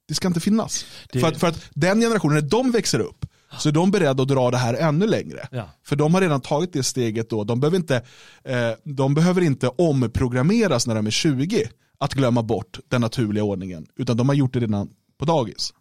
Det 0.08 0.14
ska 0.14 0.28
inte 0.28 0.40
finnas. 0.40 0.84
Det... 1.12 1.20
För, 1.20 1.28
att, 1.28 1.40
för 1.40 1.46
att 1.46 1.62
den 1.74 2.00
generationen, 2.00 2.34
när 2.34 2.50
de 2.50 2.70
växer 2.70 3.00
upp, 3.00 3.26
så 3.58 3.68
är 3.68 3.72
de 3.72 3.90
beredda 3.90 4.22
att 4.22 4.28
dra 4.28 4.50
det 4.50 4.56
här 4.56 4.74
ännu 4.74 5.06
längre. 5.06 5.48
Ja. 5.50 5.70
För 5.84 5.96
de 5.96 6.14
har 6.14 6.20
redan 6.20 6.40
tagit 6.40 6.72
det 6.72 6.82
steget 6.82 7.30
då. 7.30 7.44
De 7.44 7.60
behöver, 7.60 7.76
inte, 7.76 7.96
eh, 8.44 8.70
de 8.84 9.14
behöver 9.14 9.42
inte 9.42 9.68
omprogrammeras 9.68 10.86
när 10.86 10.94
de 10.94 11.06
är 11.06 11.10
20 11.10 11.68
att 11.98 12.14
glömma 12.14 12.42
bort 12.42 12.78
den 12.88 13.00
naturliga 13.00 13.44
ordningen. 13.44 13.86
Utan 13.96 14.16
de 14.16 14.28
har 14.28 14.36
gjort 14.36 14.52
det 14.52 14.60
redan 14.60 14.88
på 15.18 15.24
dagis. 15.24 15.72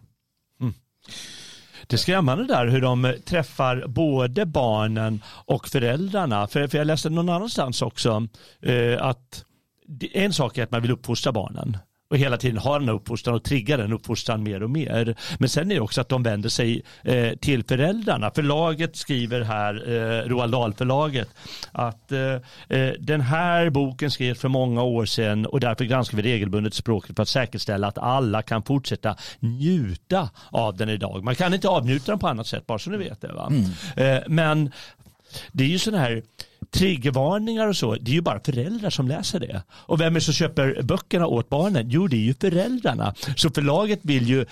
Mm. 0.62 0.74
Det 1.88 1.96
är 1.96 1.98
skrämmande 1.98 2.48
där 2.48 2.68
hur 2.68 2.82
de 2.82 3.06
eh, 3.06 3.12
träffar 3.12 3.84
både 3.88 4.46
barnen 4.46 5.22
och 5.28 5.68
föräldrarna. 5.68 6.48
För, 6.48 6.68
för 6.68 6.78
jag 6.78 6.88
läste 6.88 7.10
någon 7.10 7.30
annanstans 7.30 7.82
också 7.82 8.28
eh, 8.62 9.02
att 9.02 9.46
en 10.14 10.34
sak 10.34 10.58
är 10.58 10.64
att 10.64 10.72
man 10.72 10.82
vill 10.82 10.92
uppfostra 10.92 11.32
barnen 11.32 11.78
och 12.10 12.18
hela 12.18 12.38
tiden 12.38 12.58
har 12.58 12.80
den 12.80 12.90
uppfostran 12.90 13.36
och 13.36 13.44
triggar 13.44 13.78
den 13.78 13.94
uppfostran 13.94 14.44
mer 14.44 14.64
och 14.64 14.70
mer. 14.70 15.16
Men 15.40 15.50
sen 15.50 15.72
är 15.72 15.76
det 15.76 15.82
också 15.82 16.02
att 16.02 16.10
de 16.10 16.24
vänder 16.24 16.50
sig 16.50 16.84
eh, 17.04 17.36
till 17.36 17.64
föräldrarna. 17.64 18.32
Förlaget 18.36 18.96
skriver 18.96 19.42
här, 19.42 19.90
eh, 19.90 20.30
Roald 20.30 20.52
Dahl-förlaget, 20.52 21.30
att 21.72 22.12
eh, 22.12 22.20
eh, 22.70 22.94
den 23.00 23.22
här 23.22 23.70
boken 23.70 24.12
skrevs 24.12 24.40
för 24.40 24.50
många 24.50 24.84
år 24.84 25.06
sedan 25.06 25.46
och 25.46 25.60
därför 25.60 25.86
granskar 25.86 26.18
vi 26.18 26.24
regelbundet 26.24 26.74
språket 26.74 27.16
för 27.16 27.24
att 27.24 27.30
säkerställa 27.30 27.88
att 27.88 27.98
alla 27.98 28.42
kan 28.42 28.64
fortsätta 28.64 29.16
njuta 29.40 30.30
av 30.50 30.78
den 30.78 30.90
idag. 30.90 31.24
Man 31.24 31.36
kan 31.36 31.54
inte 31.54 31.70
avnjuta 31.70 32.12
den 32.12 32.20
på 32.20 32.28
annat 32.28 32.48
sätt, 32.48 32.68
bara 32.68 32.80
så 32.80 32.90
ni 32.90 32.98
vet 32.98 33.22
det. 33.22 33.34
Va? 33.34 33.52
Mm. 33.52 34.16
Eh, 34.16 34.24
men 34.28 34.72
det 35.52 35.64
är 35.64 35.68
ju 35.68 35.80
sådana 35.80 36.04
här 36.04 36.24
triggervarningar 36.76 37.68
och 37.68 37.76
så, 37.76 37.96
det 37.96 38.12
är 38.12 38.16
ju 38.16 38.22
bara 38.22 38.40
föräldrar 38.46 38.90
som 38.90 39.08
läser 39.08 39.40
det. 39.40 39.64
Och 39.70 40.02
vem 40.02 40.14
är 40.16 40.20
det 40.20 40.22
som 40.22 40.34
köper 40.34 40.82
böckerna 40.84 41.28
åt 41.28 41.50
barnen? 41.50 41.90
Jo, 41.90 42.08
det 42.08 42.16
är 42.16 42.20
ju 42.20 42.34
föräldrarna. 42.34 43.14
Så 43.36 43.50
förlaget 43.50 44.00
vill 44.04 44.30
ju 44.30 44.46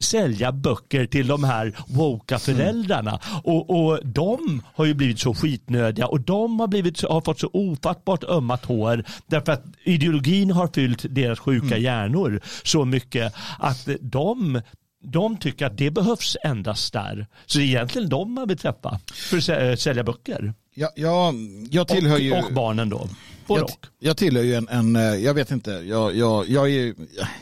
sälja 0.00 0.52
böcker 0.52 1.06
till 1.06 1.26
de 1.26 1.44
här 1.44 1.72
woka 1.86 2.38
föräldrarna. 2.38 3.10
Mm. 3.10 3.40
Och, 3.44 3.70
och 3.70 4.06
de 4.06 4.62
har 4.74 4.84
ju 4.84 4.94
blivit 4.94 5.20
så 5.20 5.34
skitnödiga 5.34 6.06
och 6.06 6.20
de 6.20 6.60
har, 6.60 6.66
blivit, 6.66 7.02
har 7.02 7.20
fått 7.20 7.40
så 7.40 7.50
ofattbart 7.52 8.24
ömma 8.24 8.56
tår 8.56 9.04
därför 9.26 9.52
att 9.52 9.64
ideologin 9.82 10.50
har 10.50 10.68
fyllt 10.74 11.06
deras 11.10 11.38
sjuka 11.38 11.66
mm. 11.66 11.82
hjärnor 11.82 12.40
så 12.62 12.84
mycket 12.84 13.34
att 13.58 13.88
de 14.00 14.60
de 15.02 15.36
tycker 15.36 15.66
att 15.66 15.78
det 15.78 15.90
behövs 15.90 16.36
endast 16.44 16.92
där. 16.92 17.26
Så 17.46 17.58
det 17.58 17.64
är 17.64 17.66
egentligen 17.66 18.08
de 18.08 18.34
man 18.34 18.48
vill 18.48 18.58
träffa 18.58 19.00
för 19.14 19.70
att 19.72 19.80
sälja 19.80 20.04
böcker. 20.04 20.54
Ja, 20.80 20.90
ja, 20.94 21.34
jag 21.70 21.88
tillhör 21.88 22.14
och, 22.14 22.20
ju... 22.20 22.32
Och 22.32 22.52
barnen 22.52 22.88
då. 22.88 23.08
jag, 23.48 23.70
jag 23.98 24.16
tillhör 24.16 24.42
ju 24.42 24.54
en, 24.54 24.68
en, 24.68 24.96
eh, 24.96 25.02
jag 25.02 25.34
vet 25.34 25.50
inte, 25.50 25.70
jag, 25.70 26.16
jag, 26.16 26.48
jag, 26.48 26.70
är, 26.70 26.94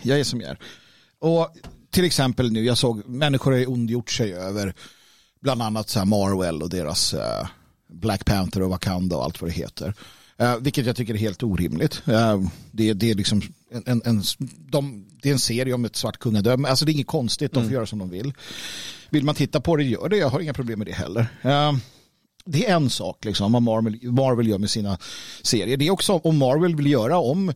jag 0.03 0.21
är 0.21 0.25
som 0.25 0.41
jag 0.41 0.51
är. 0.51 0.59
Och 1.19 1.57
till 1.91 2.05
exempel 2.05 2.53
nu, 2.53 2.65
jag 2.65 2.79
såg 2.79 3.09
människor 3.09 3.53
har 3.53 3.71
ondgjort 3.71 4.11
sig 4.11 4.35
över 4.35 4.75
bland 5.41 5.63
annat 5.63 5.89
så 5.89 6.05
Marvel 6.05 6.63
och 6.63 6.71
deras 6.71 7.15
uh, 7.15 7.21
Black 7.89 8.25
Panther 8.25 8.63
och 8.63 8.71
Wakanda 8.71 9.17
och 9.17 9.25
allt 9.25 9.41
vad 9.41 9.51
det 9.51 9.55
heter. 9.55 9.95
Uh, 10.43 10.57
vilket 10.61 10.87
jag 10.87 10.97
tycker 10.97 11.15
är 11.15 11.19
helt 11.19 11.43
orimligt. 11.43 12.03
Uh, 12.09 12.49
det, 12.71 12.93
det, 12.93 13.11
är 13.11 13.15
liksom 13.15 13.43
en, 13.71 13.83
en, 13.87 14.03
en 14.05 14.23
de, 14.71 15.07
det 15.23 15.29
är 15.29 15.33
en 15.33 15.39
serie 15.39 15.75
om 15.75 15.85
ett 15.85 15.97
svart 15.97 16.19
kungadöme. 16.19 16.69
Alltså 16.69 16.85
det 16.85 16.91
är 16.91 16.95
inget 16.95 17.07
konstigt, 17.07 17.53
de 17.53 17.61
får 17.61 17.63
mm. 17.63 17.75
göra 17.75 17.87
som 17.87 17.99
de 17.99 18.11
vill. 18.11 18.33
Vill 19.11 19.25
man 19.25 19.35
titta 19.35 19.61
på 19.61 19.77
det, 19.77 19.85
gör 19.85 20.09
det. 20.09 20.17
Jag 20.17 20.29
har 20.29 20.41
inga 20.41 20.55
problem 20.55 20.79
med 20.79 20.87
det 20.87 20.95
heller. 20.95 21.27
Uh, 21.45 21.79
det 22.45 22.67
är 22.67 22.77
en 22.77 22.91
sak 22.91 23.25
liksom, 23.25 23.53
vad 23.53 23.63
Marvel, 23.63 23.99
Marvel 24.03 24.49
gör 24.49 24.59
med 24.59 24.71
sina 24.71 24.99
serier. 25.43 25.77
Det 25.77 25.87
är 25.87 25.91
också 25.91 26.13
om 26.13 26.39
Marvel 26.39 26.77
vill 26.77 26.87
göra 26.87 27.19
om 27.19 27.53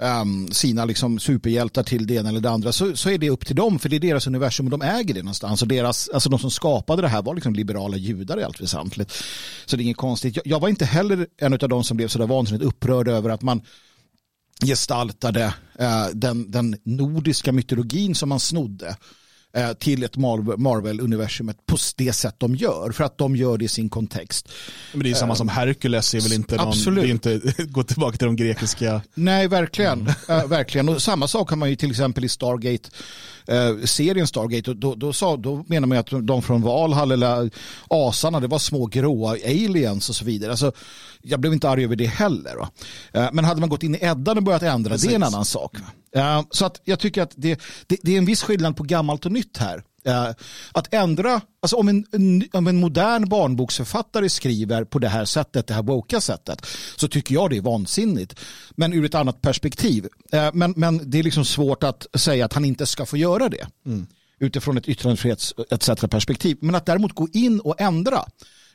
um, 0.00 0.52
sina 0.52 0.84
liksom, 0.84 1.18
superhjältar 1.18 1.82
till 1.82 2.06
det 2.06 2.14
ena 2.14 2.28
eller 2.28 2.40
det 2.40 2.50
andra 2.50 2.72
så, 2.72 2.96
så 2.96 3.10
är 3.10 3.18
det 3.18 3.30
upp 3.30 3.46
till 3.46 3.56
dem 3.56 3.78
för 3.78 3.88
det 3.88 3.96
är 3.96 4.00
deras 4.00 4.26
universum 4.26 4.66
och 4.66 4.70
de 4.70 4.82
äger 4.82 5.14
det 5.14 5.22
någonstans. 5.22 5.62
Och 5.62 5.68
deras, 5.68 6.08
alltså 6.08 6.28
de 6.28 6.38
som 6.38 6.50
skapade 6.50 7.02
det 7.02 7.08
här 7.08 7.22
var 7.22 7.34
liksom 7.34 7.54
liberala 7.54 7.96
judar 7.96 8.40
i 8.40 8.44
allt 8.44 8.60
väsentligt. 8.60 9.12
Så 9.66 9.76
det 9.76 9.82
är 9.82 9.84
inget 9.84 9.96
konstigt. 9.96 10.36
Jag, 10.36 10.46
jag 10.46 10.60
var 10.60 10.68
inte 10.68 10.84
heller 10.84 11.26
en 11.38 11.52
av 11.52 11.68
de 11.68 11.84
som 11.84 11.96
blev 11.96 12.08
sådär 12.08 12.26
vansinnigt 12.26 12.64
upprörd 12.64 13.08
över 13.08 13.30
att 13.30 13.42
man 13.42 13.62
gestaltade 14.64 15.54
uh, 15.80 16.06
den, 16.14 16.50
den 16.50 16.76
nordiska 16.84 17.52
mytologin 17.52 18.14
som 18.14 18.28
man 18.28 18.40
snodde 18.40 18.96
till 19.78 20.02
ett 20.02 20.16
Marvel-universumet 20.16 21.66
på 21.66 21.76
det 21.96 22.12
sätt 22.12 22.34
de 22.38 22.54
gör. 22.54 22.92
För 22.92 23.04
att 23.04 23.18
de 23.18 23.36
gör 23.36 23.58
det 23.58 23.64
i 23.64 23.68
sin 23.68 23.88
kontext. 23.88 24.48
Men 24.92 25.02
det 25.02 25.10
är 25.10 25.14
samma 25.14 25.34
som 25.34 25.48
eh, 25.48 25.54
Hercules 25.54 26.14
är 26.14 26.20
väl 26.20 26.32
inte 26.32 26.56
någon, 26.56 26.68
Absolut. 26.68 27.04
det 27.04 27.08
är 27.08 27.10
inte 27.10 27.64
gå 27.68 27.82
tillbaka 27.82 28.16
till 28.16 28.26
de 28.26 28.36
grekiska. 28.36 29.02
Nej, 29.14 29.48
verkligen. 29.48 30.00
Mm. 30.00 30.42
Uh, 30.42 30.46
verkligen. 30.46 30.88
Och 30.88 31.02
samma 31.02 31.28
sak 31.28 31.50
har 31.50 31.56
man 31.56 31.70
ju 31.70 31.76
till 31.76 31.90
exempel 31.90 32.24
i 32.24 32.28
Stargate 32.28 32.90
eh, 33.46 33.84
serien 33.84 34.26
Stargate, 34.26 34.74
då, 34.74 34.94
då, 34.94 35.12
sa, 35.12 35.36
då 35.36 35.64
menar 35.66 35.88
man 35.88 35.98
att 35.98 36.08
de 36.22 36.42
från 36.42 36.62
Valhall 36.62 37.12
eller 37.12 37.50
asarna, 37.88 38.40
det 38.40 38.46
var 38.46 38.58
små 38.58 38.86
gråa 38.86 39.30
aliens 39.30 40.08
och 40.08 40.14
så 40.14 40.24
vidare. 40.24 40.50
Alltså, 40.50 40.72
jag 41.22 41.40
blev 41.40 41.52
inte 41.52 41.68
arg 41.68 41.84
över 41.84 41.96
det 41.96 42.06
heller. 42.06 42.68
Eh, 43.12 43.28
men 43.32 43.44
hade 43.44 43.60
man 43.60 43.68
gått 43.68 43.82
in 43.82 43.94
i 43.94 43.98
Eddan 44.00 44.36
och 44.36 44.42
börjat 44.42 44.62
ändra, 44.62 44.90
Precis. 44.90 45.08
det 45.08 45.14
är 45.14 45.16
en 45.16 45.22
annan 45.22 45.44
sak. 45.44 45.76
Eh, 46.16 46.42
så 46.50 46.66
att 46.66 46.80
jag 46.84 46.98
tycker 46.98 47.22
att 47.22 47.32
det, 47.36 47.60
det, 47.86 47.98
det 48.02 48.14
är 48.14 48.18
en 48.18 48.24
viss 48.24 48.42
skillnad 48.42 48.76
på 48.76 48.82
gammalt 48.82 49.26
och 49.26 49.32
nytt 49.32 49.56
här. 49.56 49.84
Uh, 50.08 50.30
att 50.72 50.94
ändra, 50.94 51.40
alltså 51.62 51.76
om 51.76 51.88
en, 51.88 52.04
om 52.52 52.66
en 52.66 52.76
modern 52.76 53.28
barnboksförfattare 53.28 54.28
skriver 54.28 54.84
på 54.84 54.98
det 54.98 55.08
här 55.08 55.24
sättet, 55.24 55.66
det 55.66 55.74
här 55.74 55.82
woka 55.82 56.20
sättet, 56.20 56.66
så 56.96 57.08
tycker 57.08 57.34
jag 57.34 57.50
det 57.50 57.56
är 57.56 57.60
vansinnigt. 57.60 58.40
Men 58.76 58.92
ur 58.92 59.04
ett 59.04 59.14
annat 59.14 59.42
perspektiv. 59.42 60.04
Uh, 60.34 60.50
men, 60.52 60.74
men 60.76 61.10
det 61.10 61.18
är 61.18 61.22
liksom 61.22 61.44
svårt 61.44 61.82
att 61.82 62.06
säga 62.14 62.44
att 62.44 62.52
han 62.52 62.64
inte 62.64 62.86
ska 62.86 63.06
få 63.06 63.16
göra 63.16 63.48
det. 63.48 63.66
Mm. 63.86 64.06
Utifrån 64.38 64.78
ett 64.78 64.88
yttrandefrihets 64.88 65.54
etc. 65.70 65.88
perspektiv. 66.10 66.56
Men 66.60 66.74
att 66.74 66.86
däremot 66.86 67.14
gå 67.14 67.28
in 67.32 67.60
och 67.60 67.80
ändra, 67.80 68.24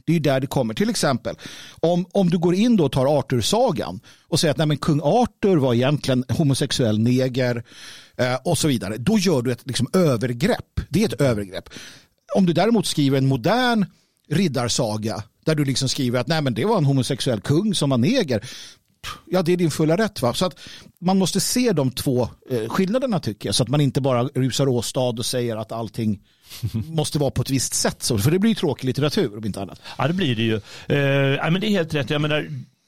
det 0.08 0.16
är 0.16 0.20
där 0.20 0.40
det 0.40 0.48
kommer. 0.48 0.74
Till 0.74 0.90
exempel, 0.90 1.36
om, 1.80 2.06
om 2.12 2.30
du 2.30 2.38
går 2.38 2.56
in 2.56 2.76
då 2.76 2.86
och 2.86 2.92
tar 2.92 3.20
Arthur-sagan 3.20 4.00
och 4.28 4.40
säger 4.40 4.52
att 4.52 4.58
nej, 4.58 4.68
men 4.68 4.78
kung 4.78 5.02
Arthur 5.04 5.58
var 5.58 5.74
egentligen 5.74 6.24
homosexuell 6.30 7.00
neger 7.00 7.64
eh, 8.18 8.36
och 8.44 8.58
så 8.58 8.68
vidare. 8.68 8.98
Då 8.98 9.18
gör 9.18 9.42
du 9.42 9.52
ett 9.52 9.68
liksom, 9.68 9.88
övergrepp. 9.94 10.80
Det 10.90 11.04
är 11.04 11.08
ett 11.08 11.22
övergrepp. 11.22 11.70
Om 12.36 12.46
du 12.46 12.54
däremot 12.54 12.86
skriver 12.86 13.18
en 13.18 13.28
modern 13.28 13.86
riddarsaga 14.30 15.24
där 15.46 15.56
du 15.56 15.66
liksom 15.66 15.90
skriver 15.90 16.20
att 16.20 16.28
nej, 16.28 16.42
men 16.42 16.54
det 16.54 16.66
var 16.66 16.78
en 16.78 16.86
homosexuell 16.86 17.42
kung 17.42 17.76
som 17.76 17.90
var 17.90 17.98
neger. 17.98 18.50
Ja, 19.26 19.42
det 19.42 19.54
är 19.54 19.58
din 19.58 19.72
fulla 19.72 19.98
rätt. 19.98 20.22
Va? 20.22 20.34
Så 20.34 20.46
att 20.46 20.60
man 21.00 21.18
måste 21.18 21.40
se 21.40 21.72
de 21.72 21.92
två 21.92 22.30
eh, 22.50 22.70
skillnaderna 22.70 23.20
tycker 23.20 23.48
jag. 23.50 23.56
Så 23.56 23.64
att 23.64 23.70
man 23.70 23.82
inte 23.82 24.02
bara 24.02 24.24
rusar 24.24 24.68
åstad 24.68 25.00
och 25.02 25.26
säger 25.26 25.58
att 25.58 25.72
allting 25.72 26.20
måste 26.72 27.20
vara 27.20 27.32
på 27.32 27.42
ett 27.42 27.50
visst 27.50 27.74
sätt. 27.74 28.04
Så, 28.04 28.18
för 28.18 28.32
det 28.32 28.40
blir 28.40 28.52
ju 28.52 28.56
tråkig 28.56 28.88
litteratur 28.88 29.38
om 29.38 29.46
inte 29.46 29.62
annat. 29.62 29.82
Ja, 29.98 30.08
det 30.08 30.14
blir 30.14 30.36
det 30.36 30.44
ju. 30.44 30.56
Eh, 30.56 31.52
men 31.52 31.62
det 31.62 31.68
är 31.68 31.72
helt 31.72 31.94
rätt. 31.94 32.10
Jag 32.10 32.22
menar, 32.22 32.48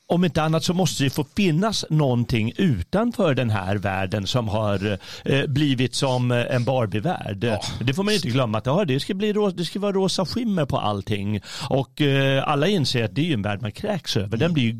om 0.09 0.25
inte 0.25 0.43
annat 0.43 0.63
så 0.63 0.73
måste 0.73 1.03
det 1.03 1.09
få 1.09 1.25
finnas 1.35 1.85
någonting 1.89 2.53
utanför 2.57 3.33
den 3.33 3.49
här 3.49 3.75
världen 3.75 4.27
som 4.27 4.47
har 4.47 4.99
eh, 5.25 5.45
blivit 5.45 5.95
som 5.95 6.31
en 6.31 6.63
Barbie-värld. 6.63 7.43
Ja. 7.43 7.61
Det 7.81 7.93
får 7.93 8.03
man 8.03 8.13
inte 8.13 8.27
glömma 8.27 8.57
att 8.57 8.65
ja, 8.65 8.85
det, 8.85 8.99
ska 8.99 9.13
bli, 9.13 9.33
det 9.53 9.65
ska 9.65 9.79
vara 9.79 9.91
rosa 9.91 10.25
skimmer 10.25 10.65
på 10.65 10.77
allting. 10.77 11.41
Och 11.69 12.01
eh, 12.01 12.47
alla 12.47 12.67
inser 12.67 13.03
att 13.03 13.15
det 13.15 13.29
är 13.29 13.33
en 13.33 13.41
värld 13.41 13.61
man 13.61 13.71
kräks 13.71 14.17
över. 14.17 14.37
Den 14.37 14.53
blir 14.53 14.75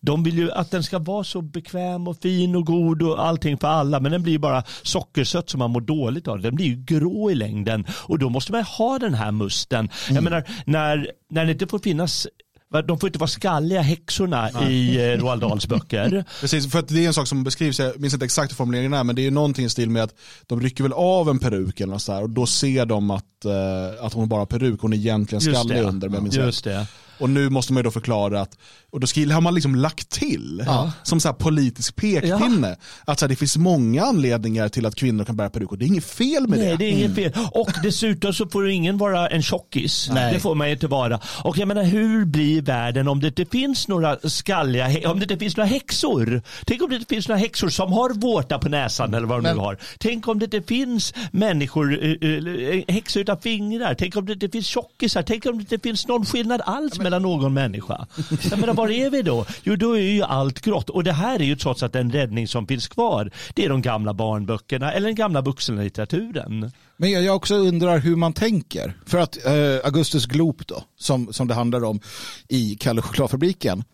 de 0.00 0.22
vill 0.22 0.38
ju 0.38 0.52
att 0.52 0.70
den 0.70 0.82
ska 0.82 0.98
vara 0.98 1.24
så 1.24 1.42
bekväm 1.42 2.08
och 2.08 2.16
fin 2.16 2.56
och 2.56 2.66
god 2.66 3.02
och 3.02 3.26
allting 3.26 3.58
för 3.58 3.68
alla. 3.68 4.00
Men 4.00 4.12
den 4.12 4.22
blir 4.22 4.32
ju 4.32 4.38
bara 4.38 4.62
sockersött 4.82 5.50
som 5.50 5.58
man 5.58 5.70
mår 5.70 5.80
dåligt 5.80 6.28
av. 6.28 6.40
Den 6.40 6.54
blir 6.54 6.66
ju 6.66 6.76
grå 6.76 7.30
i 7.30 7.34
längden 7.34 7.86
och 7.90 8.18
då 8.18 8.28
måste 8.28 8.52
man 8.52 8.62
ha 8.62 8.98
den 8.98 9.14
här 9.14 9.32
musten. 9.32 9.78
Mm. 9.78 10.14
Jag 10.14 10.24
menar, 10.24 10.44
när, 10.64 11.10
när 11.30 11.44
det 11.44 11.52
inte 11.52 11.66
får 11.66 11.78
finnas 11.78 12.26
de 12.70 12.98
får 12.98 13.08
inte 13.08 13.18
vara 13.18 13.28
skalliga 13.28 13.80
häxorna 13.80 14.50
Nej. 14.54 14.72
i 14.72 15.12
eh, 15.12 15.18
Roald 15.18 15.40
Dahls 15.40 15.66
böcker. 15.66 16.24
Precis, 16.40 16.72
för 16.72 16.84
det 16.88 17.04
är 17.04 17.06
en 17.06 17.14
sak 17.14 17.26
som 17.26 17.44
beskrivs, 17.44 17.78
jag 17.78 18.00
minns 18.00 18.14
inte 18.14 18.24
exakt 18.24 18.52
hur 18.52 18.56
formuleringen 18.56 18.94
är, 18.94 19.04
men 19.04 19.16
det 19.16 19.26
är 19.26 19.30
någonting 19.30 19.64
i 19.64 19.68
stil 19.68 19.90
med 19.90 20.02
att 20.02 20.14
de 20.46 20.60
rycker 20.60 20.82
väl 20.82 20.92
av 20.92 21.28
en 21.28 21.38
peruk 21.38 21.80
eller 21.80 21.92
något 21.92 22.02
så 22.02 22.12
här, 22.12 22.22
och 22.22 22.30
då 22.30 22.46
ser 22.46 22.86
de 22.86 23.10
att, 23.10 23.24
uh, 23.46 24.04
att 24.04 24.12
hon 24.12 24.28
bara 24.28 24.40
har 24.40 24.46
peruk, 24.46 24.80
hon 24.80 24.92
är 24.92 24.96
egentligen 24.96 25.40
skallig 25.40 25.82
under. 25.82 26.08
Men 26.08 26.30
Just 26.30 26.64
det. 26.64 26.86
Och 27.18 27.30
nu 27.30 27.50
måste 27.50 27.72
man 27.72 27.80
ju 27.80 27.84
då 27.84 27.90
förklara 27.90 28.40
att, 28.40 28.58
och 28.90 29.00
då 29.00 29.06
har 29.32 29.40
man 29.40 29.54
liksom 29.54 29.74
lagt 29.74 30.10
till 30.10 30.62
ja. 30.66 30.92
som 31.02 31.20
så 31.20 31.32
politisk 31.32 31.96
pekpinne. 31.96 32.68
Ja. 32.68 33.12
Att 33.12 33.18
så 33.18 33.24
här, 33.24 33.28
det 33.28 33.36
finns 33.36 33.56
många 33.56 34.02
anledningar 34.02 34.68
till 34.68 34.86
att 34.86 34.94
kvinnor 34.94 35.24
kan 35.24 35.36
bära 35.36 35.50
peruk 35.50 35.72
och 35.72 35.78
det 35.78 35.84
är 35.84 35.86
inget 35.86 36.04
fel 36.04 36.48
med 36.48 36.58
Nej, 36.58 36.68
det. 36.68 36.76
det 36.76 36.84
är 36.84 36.90
inget 36.90 37.18
mm. 37.18 37.32
fel. 37.32 37.32
Och 37.52 37.70
dessutom 37.82 38.32
så 38.32 38.48
får 38.48 38.68
ingen 38.68 38.98
vara 38.98 39.28
en 39.28 39.42
tjockis. 39.42 40.10
Nej. 40.12 40.34
Det 40.34 40.40
får 40.40 40.54
man 40.54 40.66
ju 40.66 40.72
inte 40.72 40.86
vara. 40.86 41.20
Och 41.44 41.58
jag 41.58 41.68
menar 41.68 41.84
hur 41.84 42.24
blir 42.24 42.62
världen 42.62 43.08
om 43.08 43.20
det 43.20 43.26
inte 43.26 43.44
finns 43.44 43.88
några 43.88 44.18
skalliga, 44.24 45.10
om 45.10 45.18
det 45.18 45.24
inte 45.24 45.36
finns 45.38 45.56
några 45.56 45.68
häxor. 45.68 46.42
Tänk 46.66 46.82
om 46.82 46.90
det 46.90 46.96
inte 46.96 47.14
finns 47.14 47.28
några 47.28 47.38
häxor 47.38 47.68
som 47.68 47.92
har 47.92 48.10
vårta 48.10 48.58
på 48.58 48.68
näsan 48.68 49.14
eller 49.14 49.26
vad 49.26 49.38
de 49.38 49.42
Men... 49.42 49.56
nu 49.56 49.62
har. 49.62 49.78
Tänk 49.98 50.28
om 50.28 50.38
det 50.38 50.44
inte 50.44 50.62
finns 50.62 51.14
människor, 51.30 52.04
äh, 52.24 52.94
häxor 52.94 53.22
utan 53.22 53.40
fingrar. 53.40 53.94
Tänk 53.94 54.16
om 54.16 54.26
det 54.26 54.32
inte 54.32 54.48
finns 54.48 54.66
tjockisar. 54.66 55.22
Tänk 55.22 55.46
om 55.46 55.58
det 55.58 55.60
inte 55.60 55.78
finns 55.78 56.06
någon 56.06 56.26
skillnad 56.26 56.60
alls 56.64 56.98
mellan 57.10 57.22
någon 57.22 57.54
människa. 57.54 58.06
Jag 58.50 58.58
menar, 58.58 58.74
var 58.74 58.90
är 58.90 59.10
vi 59.10 59.22
då? 59.22 59.46
Jo, 59.62 59.76
då 59.76 59.92
är 59.92 60.00
ju 60.00 60.22
allt 60.22 60.60
grått. 60.60 60.90
Och 60.90 61.04
det 61.04 61.12
här 61.12 61.40
är 61.40 61.44
ju 61.44 61.56
trots 61.56 61.82
att 61.82 61.92
den 61.92 62.12
räddning 62.12 62.48
som 62.48 62.66
finns 62.66 62.88
kvar. 62.88 63.30
Det 63.54 63.64
är 63.64 63.68
de 63.68 63.82
gamla 63.82 64.14
barnböckerna 64.14 64.92
eller 64.92 65.06
den 65.06 65.14
gamla 65.14 65.40
vuxenlitteraturen. 65.40 66.72
Men 66.96 67.10
jag 67.10 67.36
också 67.36 67.54
undrar 67.54 67.98
hur 67.98 68.16
man 68.16 68.32
tänker. 68.32 68.96
För 69.06 69.18
att 69.18 69.46
eh, 69.46 69.52
Augustus 69.84 70.26
Gloop 70.26 70.66
då, 70.66 70.82
som, 70.98 71.32
som 71.32 71.48
det 71.48 71.54
handlar 71.54 71.84
om 71.84 72.00
i 72.48 72.76
Kalle 72.80 73.02
chokladfabriken, 73.02 73.84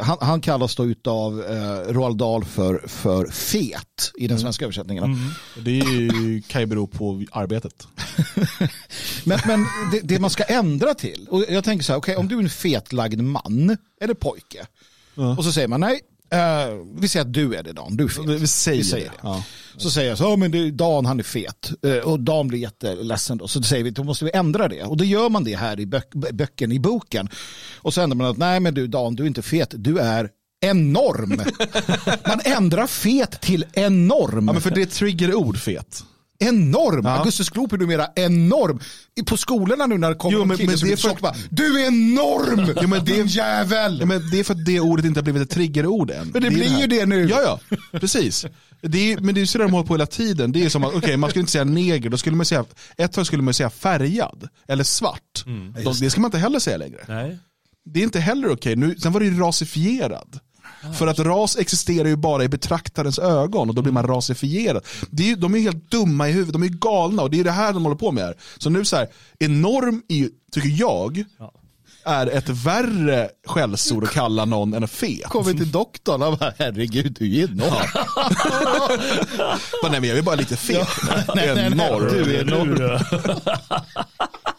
han, 0.00 0.18
han, 0.20 0.40
kallas 0.40 0.76
då 0.76 0.86
utav 0.86 1.44
eh, 1.44 1.92
Roald 1.92 2.16
Dahl 2.16 2.44
för, 2.44 2.88
för 2.88 3.26
fet 3.26 4.12
i 4.14 4.26
den 4.26 4.30
mm. 4.30 4.42
svenska 4.42 4.64
översättningen. 4.64 5.04
Mm. 5.04 5.18
Det 5.56 5.82
kan 6.48 6.60
ju 6.60 6.66
bero 6.66 6.86
på 6.86 7.24
arbetet. 7.30 7.86
men 9.24 9.38
men 9.46 9.64
det, 9.92 10.00
det, 10.02 10.18
man 10.18 10.30
ska 10.30 10.42
ändra 10.42 10.94
till, 10.94 11.26
och 11.30 11.44
jag 11.48 11.64
tänker 11.64 11.84
så 11.84 11.92
här, 11.92 11.98
okay, 11.98 12.16
om 12.16 12.28
du 12.28 12.38
är 12.38 12.42
en 12.42 12.50
fetlagd 12.50 13.22
man 13.22 13.76
eller 14.00 14.14
pojke, 14.14 14.66
ja. 15.14 15.36
och 15.36 15.44
så 15.44 15.52
säger 15.52 15.68
man 15.68 15.80
nej, 15.80 16.00
Uh, 16.34 16.84
vi 17.00 17.08
säger 17.08 17.26
att 17.26 17.32
du 17.32 17.54
är 17.54 17.62
det 17.62 17.72
Dan, 17.72 17.96
du 17.96 18.04
är 18.04 18.08
fet. 18.08 18.26
Vi 18.26 18.46
säger, 18.46 18.78
vi 18.78 18.84
säger 18.84 19.04
det. 19.04 19.10
det. 19.10 19.18
Ja. 19.22 19.44
Så 19.76 19.90
säger 19.90 20.08
jag 20.08 20.18
så, 20.18 20.26
oh, 20.26 20.36
men 20.36 20.50
det, 20.50 20.70
Dan 20.70 21.06
han 21.06 21.18
är 21.18 21.24
fet. 21.24 21.72
Uh, 21.86 21.96
och 21.96 22.20
Dan 22.20 22.48
blir 22.48 22.58
jätteledsen 22.58 23.38
då. 23.38 23.48
Så 23.48 23.62
säger 23.62 23.84
vi, 23.84 23.90
då 23.90 24.04
måste 24.04 24.24
vi 24.24 24.30
ändra 24.34 24.68
det. 24.68 24.82
Och 24.82 24.96
då 24.96 25.04
gör 25.04 25.28
man 25.28 25.44
det 25.44 25.56
här 25.56 25.80
i 25.80 25.86
bök, 25.86 26.14
böcken, 26.32 26.72
i 26.72 26.80
boken. 26.80 27.28
Och 27.76 27.94
så 27.94 28.00
ändrar 28.00 28.16
man 28.16 28.26
att, 28.26 28.36
nej 28.36 28.60
men 28.60 28.74
du 28.74 28.86
Dan, 28.86 29.14
du 29.14 29.22
är 29.22 29.26
inte 29.26 29.42
fet, 29.42 29.74
du 29.76 29.98
är 29.98 30.30
enorm. 30.60 31.42
man 32.26 32.40
ändrar 32.44 32.86
fet 32.86 33.40
till 33.40 33.64
enorm. 33.72 34.46
Ja, 34.46 34.52
men 34.52 34.62
för 34.62 34.70
det 34.70 34.82
är 34.82 34.86
triggerord 34.86 35.58
fet 35.58 36.04
enorm. 36.38 37.04
Ja. 37.04 37.10
Augustus 37.10 37.50
Gloop 37.50 37.72
är 37.72 37.78
numera 37.78 38.08
enorm. 38.14 38.80
På 39.26 39.36
skolorna 39.36 39.86
nu 39.86 39.98
när 39.98 40.08
det 40.08 40.14
kommer 40.14 40.38
jo, 40.38 40.44
men, 40.44 40.56
men 40.56 40.66
det 40.66 40.92
är 40.92 40.96
för... 40.96 41.20
bara, 41.20 41.34
du 41.50 41.80
är 41.80 41.86
enorm, 41.86 42.74
jo, 42.82 42.88
men 42.88 43.04
det, 43.04 43.12
din 43.12 43.26
jävel. 43.26 43.96
Ja, 44.00 44.06
men 44.06 44.30
det 44.30 44.40
är 44.40 44.44
för 44.44 44.54
att 44.54 44.64
det 44.64 44.80
ordet 44.80 45.04
inte 45.04 45.20
har 45.20 45.22
blivit 45.22 45.42
ett 45.42 45.50
triggerord 45.50 46.10
än. 46.10 46.28
Men 46.28 46.32
det, 46.32 46.40
det 46.40 46.54
blir 46.54 46.70
det 46.70 46.80
ju 46.80 46.86
det 46.86 47.06
nu. 47.06 47.28
Ja, 47.28 47.42
ja, 47.42 47.76
precis. 47.98 48.46
Det 48.80 49.12
är, 49.12 49.20
men 49.20 49.34
det 49.34 49.40
är 49.40 49.46
så 49.46 49.58
där 49.58 49.64
de 49.64 49.72
håller 49.72 49.86
på 49.86 49.94
hela 49.94 50.06
tiden. 50.06 50.52
Det 50.52 50.64
är 50.64 50.68
som 50.68 50.84
att, 50.84 50.88
okej, 50.88 50.98
okay, 50.98 51.16
man 51.16 51.30
skulle 51.30 51.40
inte 51.40 51.52
säga 51.52 51.64
neger, 51.64 52.10
då 52.10 52.18
skulle 52.18 52.36
man 52.36 52.46
säga, 52.46 52.64
ett 52.96 53.12
tag 53.12 53.26
skulle 53.26 53.42
man 53.42 53.54
säga 53.54 53.70
färgad, 53.70 54.48
eller 54.68 54.84
svart. 54.84 55.44
Mm. 55.46 55.74
Det 56.00 56.10
ska 56.10 56.20
man 56.20 56.28
inte 56.28 56.38
heller 56.38 56.58
säga 56.58 56.76
längre. 56.76 57.04
Nej. 57.08 57.38
Det 57.84 58.00
är 58.00 58.04
inte 58.04 58.20
heller 58.20 58.50
okej. 58.50 58.76
Okay. 58.76 58.98
sen 58.98 59.12
var 59.12 59.20
det 59.20 59.26
ju 59.26 59.40
rasifierad. 59.40 60.40
För 60.98 61.06
att 61.06 61.18
ras 61.18 61.56
existerar 61.56 62.08
ju 62.08 62.16
bara 62.16 62.44
i 62.44 62.48
betraktarens 62.48 63.18
ögon 63.18 63.68
och 63.68 63.74
då 63.74 63.82
blir 63.82 63.92
man 63.92 64.06
rasifierad. 64.06 64.84
Det 65.10 65.30
är, 65.30 65.36
de 65.36 65.54
är 65.54 65.58
helt 65.58 65.90
dumma 65.90 66.28
i 66.28 66.32
huvudet, 66.32 66.52
de 66.52 66.62
är 66.62 66.68
galna 66.68 67.22
och 67.22 67.30
det 67.30 67.40
är 67.40 67.44
det 67.44 67.50
här 67.50 67.72
de 67.72 67.84
håller 67.84 67.96
på 67.96 68.12
med 68.12 68.24
här. 68.24 68.34
Så 68.58 68.70
nu 68.70 68.84
så 68.84 68.96
här, 68.96 69.08
enorm 69.38 70.02
är, 70.08 70.28
tycker 70.52 70.68
jag, 70.68 71.24
är 72.04 72.26
ett 72.26 72.48
värre 72.48 73.28
skällsord 73.46 74.04
att 74.04 74.10
kalla 74.10 74.44
någon 74.44 74.74
än 74.74 74.82
en 74.82 74.88
fet. 74.88 75.24
Kommer 75.24 75.52
till 75.52 75.70
doktorn 75.70 76.22
och 76.22 76.38
bara, 76.38 76.52
herregud 76.58 77.16
du 77.18 77.38
är 77.38 77.44
enorm. 77.44 78.06
nej 79.90 80.00
men 80.00 80.04
jag 80.04 80.18
är 80.18 80.22
bara 80.22 80.36
lite 80.36 80.56
fet. 80.56 80.88
Ja, 81.08 81.16
nej, 81.34 81.54
nej, 81.54 81.70
nej, 81.70 82.00
du 82.10 82.36
är 82.36 82.40
enorm. 82.40 82.98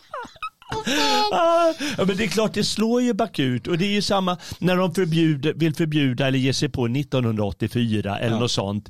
ja, 1.32 1.74
men 1.98 2.18
det 2.18 2.24
är 2.24 2.28
klart, 2.28 2.54
det 2.54 2.64
slår 2.64 3.02
ju 3.02 3.14
bakut. 3.14 3.68
Och 3.68 3.78
det 3.78 3.86
är 3.86 3.92
ju 3.92 4.02
samma 4.02 4.38
när 4.60 4.78
de 4.78 4.94
förbjuder, 4.96 5.54
vill 5.54 5.76
förbjuda 5.76 6.28
eller 6.28 6.40
ge 6.40 6.54
sig 6.54 6.70
på 6.70 6.86
1984 6.86 8.20
eller 8.20 8.36
ja. 8.36 8.40
något 8.40 8.52
sånt. 8.52 8.90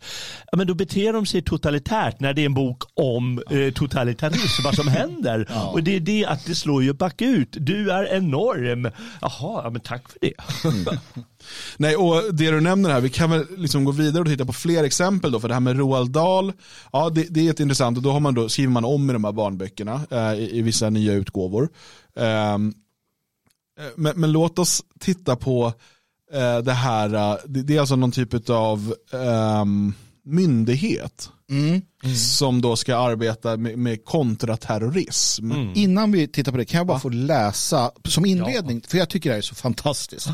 Ja, 0.51 0.57
men 0.57 0.67
då 0.67 0.73
beter 0.73 1.13
de 1.13 1.25
sig 1.25 1.41
totalitärt 1.41 2.19
när 2.19 2.33
det 2.33 2.41
är 2.41 2.45
en 2.45 2.53
bok 2.53 2.83
om 2.93 3.43
eh, 3.51 3.73
totalitarism, 3.73 4.63
vad 4.63 4.75
som 4.75 4.88
händer. 4.99 5.45
Ja. 5.49 5.67
Och 5.67 5.83
det 5.83 5.95
är 5.95 5.99
det 5.99 6.25
att 6.25 6.45
det 6.45 6.55
slår 6.55 6.83
ju 6.83 6.93
bakut. 6.93 7.49
Du 7.51 7.91
är 7.91 8.05
enorm. 8.05 8.91
Jaha, 9.21 9.62
ja, 9.63 9.69
men 9.69 9.81
tack 9.81 10.09
för 10.09 10.19
det. 10.21 10.33
Mm. 10.65 10.85
Nej, 11.78 11.95
och 11.95 12.36
det 12.36 12.52
du 12.52 12.62
nämner 12.62 12.89
här, 12.89 13.02
vi 13.02 13.10
kan 13.10 13.30
väl 13.30 13.45
liksom 13.58 13.86
gå 13.86 13.91
vidare 13.91 14.21
och 14.21 14.28
titta 14.28 14.45
på 14.45 14.54
fler 14.54 14.84
exempel 14.84 15.32
då, 15.32 15.39
för 15.39 15.47
det 15.47 15.54
här 15.54 15.62
med 15.62 15.78
Roald 15.78 16.12
Dahl, 16.12 16.54
ja 16.91 17.10
det, 17.10 17.28
det 17.30 17.39
är 17.39 17.62
intressant 17.62 17.97
och 17.97 18.04
då, 18.04 18.12
har 18.12 18.19
man 18.19 18.34
då 18.34 18.49
skriver 18.49 18.71
man 18.71 18.86
om 18.86 19.10
i 19.10 19.13
de 19.13 19.23
här 19.23 19.32
barnböckerna 19.32 20.02
eh, 20.12 20.34
i, 20.34 20.58
i, 20.58 20.62
vissa 20.62 20.89
nya 20.89 21.13
utgåvor. 21.13 21.69
Ehm, 22.15 22.73
eh, 23.80 23.86
men, 23.95 24.19
men, 24.19 24.32
låt 24.32 24.60
oss 24.60 24.84
titta 24.99 25.36
på 25.36 25.73
eh, 26.34 26.58
det 26.58 26.73
här, 26.73 27.13
eh, 27.13 27.38
det, 27.45 27.62
det, 27.62 27.75
är 27.75 27.80
alltså 27.80 27.95
någon 27.95 28.12
typ 28.12 28.49
av 28.49 28.93
ehm, 29.13 29.93
myndighet. 30.29 31.29
Mm. 31.49 31.81
Mm. 32.03 32.15
Som 32.15 32.61
då 32.61 32.75
ska 32.75 32.97
arbeta 32.97 33.57
med, 33.57 33.77
med 33.77 34.05
kontraterrorism. 34.05 35.51
Mm. 35.51 35.73
Innan 35.75 36.11
vi 36.11 36.27
tittar 36.27 36.51
på 36.51 36.57
det 36.57 36.65
kan 36.65 36.77
jag 36.77 36.87
bara 36.87 36.95
ja. 36.95 36.99
få 36.99 37.09
läsa 37.09 37.91
som 38.05 38.25
inledning, 38.25 38.79
ja. 38.83 38.89
för 38.89 38.97
jag 38.97 39.09
tycker 39.09 39.29
det 39.29 39.33
här 39.33 39.37
är 39.37 39.41
så 39.41 39.55
fantastiskt. 39.55 40.29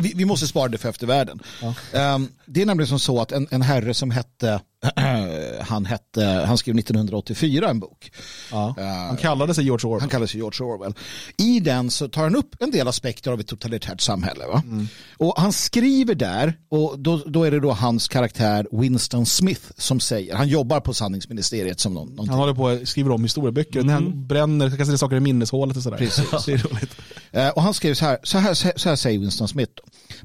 Vi, 0.00 0.12
vi 0.16 0.24
måste 0.24 0.46
spara 0.46 0.68
det 0.68 0.78
för 0.78 0.88
eftervärlden. 0.88 1.42
Ja. 1.62 2.14
Um, 2.14 2.28
det 2.46 2.62
är 2.62 2.66
nämligen 2.66 2.88
som 2.88 2.98
så 2.98 3.20
att 3.20 3.32
en, 3.32 3.48
en 3.50 3.62
herre 3.62 3.94
som 3.94 4.10
hette 4.10 4.60
han, 5.60 5.84
hette, 5.84 6.24
han 6.46 6.58
skrev 6.58 6.78
1984 6.78 7.70
en 7.70 7.80
bok. 7.80 8.12
Ja, 8.50 8.74
uh, 8.78 8.84
han 8.84 9.16
kallade 9.16 9.54
sig 9.54 9.64
George 9.64 9.88
Orwell. 9.88 10.00
Han 10.00 10.08
kallade 10.08 10.28
sig 10.28 10.40
George 10.40 10.66
Orwell. 10.66 10.94
I 11.38 11.60
den 11.60 11.90
så 11.90 12.08
tar 12.08 12.22
han 12.22 12.36
upp 12.36 12.62
en 12.62 12.70
del 12.70 12.88
aspekter 12.88 13.30
av 13.30 13.40
ett 13.40 13.46
totalitärt 13.46 14.00
samhälle. 14.00 14.46
Va? 14.46 14.62
Mm. 14.64 14.88
Och 15.16 15.34
han 15.36 15.52
skriver 15.52 16.14
där, 16.14 16.58
och 16.68 16.98
då, 16.98 17.22
då 17.26 17.44
är 17.44 17.50
det 17.50 17.60
då 17.60 17.72
hans 17.72 18.08
karaktär 18.08 18.66
Winston 18.72 19.26
Smith 19.26 19.62
som 19.76 20.00
säger, 20.00 20.34
han 20.34 20.48
jobbar 20.48 20.80
på 20.80 20.94
sanningsministeriet 20.94 21.80
som 21.80 21.94
någon, 21.94 22.08
någonting. 22.08 22.30
Han 22.30 22.38
håller 22.38 22.54
på 22.54 22.68
att 22.68 22.88
skriva 22.88 23.14
om 23.14 23.22
historieböcker, 23.22 23.80
mm. 23.80 23.94
han 23.94 24.26
bränner, 24.26 24.76
kastar 24.76 24.96
saker 24.96 25.16
i 25.16 25.20
minneshålet 25.20 25.76
och 25.76 25.82
sådär. 25.82 25.98
Precis. 25.98 26.30
det 26.46 26.52
är 26.52 26.58
roligt. 26.58 26.96
Uh, 27.36 27.48
och 27.48 27.62
han 27.62 27.74
skrev 27.74 27.94
så 27.94 28.04
här, 28.04 28.18
så 28.22 28.38
här, 28.38 28.54
så 28.54 28.88
här 28.88 28.96
säger 28.96 29.18
Winston 29.18 29.48
Smith. 29.48 29.72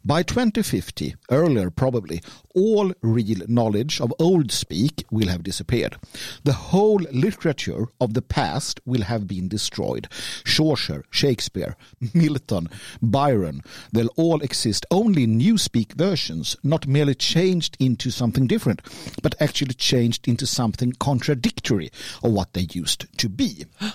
By 0.04 0.24
2050, 0.24 1.16
earlier 1.30 1.70
probably, 1.70 2.22
all 2.54 2.94
real 3.02 3.42
knowledge 3.48 4.02
of 4.02 4.14
old 4.20 4.52
speak 4.52 5.06
will 5.12 5.28
have 5.28 5.44
disappeared. 5.44 5.98
The 6.44 6.54
whole 6.54 7.02
literature 7.12 7.88
of 8.00 8.14
the 8.14 8.22
past 8.22 8.80
will 8.86 9.04
have 9.04 9.28
been 9.28 9.48
destroyed. 9.48 10.08
Chaucer, 10.46 11.04
Shakespeare, 11.12 11.76
Milton, 12.14 12.70
Byron, 13.02 13.62
they'll 13.92 14.14
all 14.18 14.42
exist 14.42 14.86
only 14.92 15.24
in 15.24 15.38
new 15.38 15.58
speak 15.58 15.94
versions, 15.94 16.56
not 16.64 16.88
merely 16.88 17.16
changed 17.16 17.78
into 17.80 18.12
something 18.12 18.48
different, 18.48 18.82
but 19.22 19.36
actually 19.40 19.74
changed 19.74 20.28
into 20.28 20.46
something 20.46 20.94
contradictory 20.94 21.90
of 22.24 22.32
what 22.32 22.54
they 22.54 22.68
used 22.74 23.06
to 23.18 23.30
be. 23.30 23.66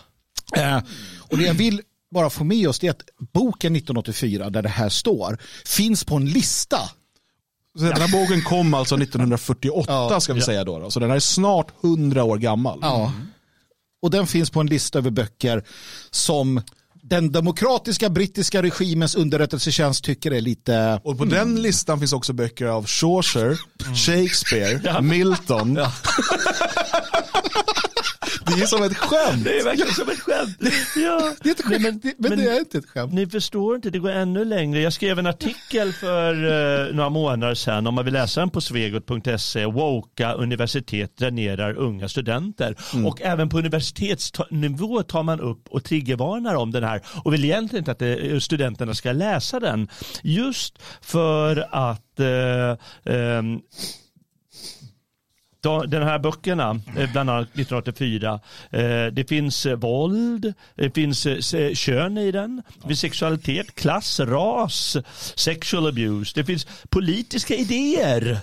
Uh, 0.56 0.80
och 1.30 1.38
det 1.38 1.44
jag 1.44 1.54
vill 1.54 1.80
bara 2.11 2.31
få 2.31 2.45
med 2.45 2.69
oss 2.69 2.85
är 2.85 2.90
att 2.90 3.03
boken 3.33 3.77
1984 3.77 4.51
där 4.51 4.62
det 4.62 4.69
här 4.69 4.88
står 4.88 5.38
finns 5.64 6.05
på 6.05 6.16
en 6.16 6.27
lista. 6.27 6.79
Så 7.79 7.85
den 7.85 8.01
här 8.01 8.12
boken 8.12 8.42
kom 8.42 8.75
alltså 8.75 8.95
1948 8.95 9.92
ja, 9.92 10.21
ska 10.21 10.33
vi 10.33 10.40
ja. 10.40 10.47
säga 10.47 10.64
då, 10.64 10.79
då, 10.79 10.90
Så 10.90 11.01
den 11.01 11.09
här 11.09 11.16
är 11.16 11.21
snart 11.21 11.85
100 11.85 12.25
år 12.25 12.38
gammal. 12.38 12.79
Ja. 12.83 13.12
Och 14.03 14.11
den 14.11 14.27
finns 14.27 14.51
på 14.51 14.61
en 14.61 14.66
lista 14.66 14.99
över 14.99 15.11
böcker 15.11 15.64
som 16.11 16.62
den 17.03 17.33
demokratiska 17.33 18.11
brittiska 18.11 18.62
regimens 18.62 19.14
underrättelsetjänst 19.14 20.05
tycker 20.05 20.31
är 20.31 20.40
lite... 20.40 21.01
Och 21.05 21.19
på 21.19 21.25
mm. 21.25 21.35
den 21.35 21.62
listan 21.62 21.99
finns 21.99 22.12
också 22.12 22.33
böcker 22.33 22.66
av 22.66 22.87
Chaucer, 22.87 23.59
mm. 23.85 23.95
Shakespeare, 23.95 25.03
Milton. 25.03 25.79
Det 28.46 28.62
är 28.62 28.66
som 28.66 28.82
ett 28.82 28.96
skämt. 28.96 29.44
Det 29.44 29.59
är 29.61 29.64
verkligen 29.64 29.92
som 29.94 30.09
ett 30.09 30.20
skämt. 30.20 30.56
Ja. 30.96 31.32
Det 31.42 31.48
är 31.48 31.52
ett 31.54 31.62
skämt, 31.64 31.82
Nej, 31.82 31.92
men- 31.92 32.00
men, 32.18 32.30
men- 32.30 32.38
det 32.38 32.50
är 32.50 32.59
inte 32.59 32.78
ett 32.78 32.87
skämt. 32.88 33.12
Ni 33.12 33.26
förstår 33.26 33.76
inte, 33.76 33.90
det 33.90 33.98
går 33.98 34.11
ännu 34.11 34.44
längre. 34.44 34.80
Jag 34.80 34.92
skrev 34.92 35.18
en 35.18 35.26
artikel 35.26 35.92
för 35.92 36.35
eh, 36.88 36.94
några 36.94 37.11
månader 37.11 37.54
sedan, 37.54 37.87
om 37.87 37.94
man 37.94 38.04
vill 38.04 38.14
läsa 38.14 38.40
den 38.40 38.50
på 38.50 38.61
svegot.se. 38.61 39.66
Woka 39.66 40.32
universitet 40.32 41.16
dränerar 41.16 41.74
unga 41.76 42.09
studenter. 42.09 42.74
Och 43.06 43.22
även 43.22 43.48
på 43.48 43.59
universitetsnivå 43.59 45.02
tar 45.02 45.22
man 45.22 45.40
upp 45.40 45.68
och 45.68 45.85
triggervarnar 45.85 46.54
om 46.54 46.70
den 46.70 46.85
här 46.85 47.02
och 47.24 47.32
vill 47.35 47.44
egentligen 47.44 47.80
inte 47.80 47.92
att 47.92 47.98
det, 47.98 48.40
studenterna 48.42 48.94
ska 48.94 49.12
läsa 49.12 49.61
den. 49.61 49.88
Just 50.22 50.82
för 51.00 51.66
att 51.70 52.20
eh, 52.20 52.76
de, 53.04 53.61
den 55.87 56.02
här 56.02 56.18
böckerna, 56.18 56.81
eh, 56.96 57.12
bland 57.12 57.31
annat 57.31 57.48
1984, 57.48 58.40
eh, 58.70 59.07
det 59.12 59.29
finns 59.29 59.66
eh, 59.66 59.76
våld, 59.76 60.55
det 60.74 60.94
finns 60.94 61.26
kön 61.74 62.18
i 62.18 62.31
den, 62.31 62.62
det 62.83 62.88
finns 62.88 63.00
sexualitet, 63.00 63.74
klass, 63.74 64.20
ras, 64.20 64.96
sexual 65.35 65.87
abuse, 65.87 66.33
det 66.35 66.44
finns 66.44 66.66
politiska 66.88 67.55
idéer. 67.55 68.33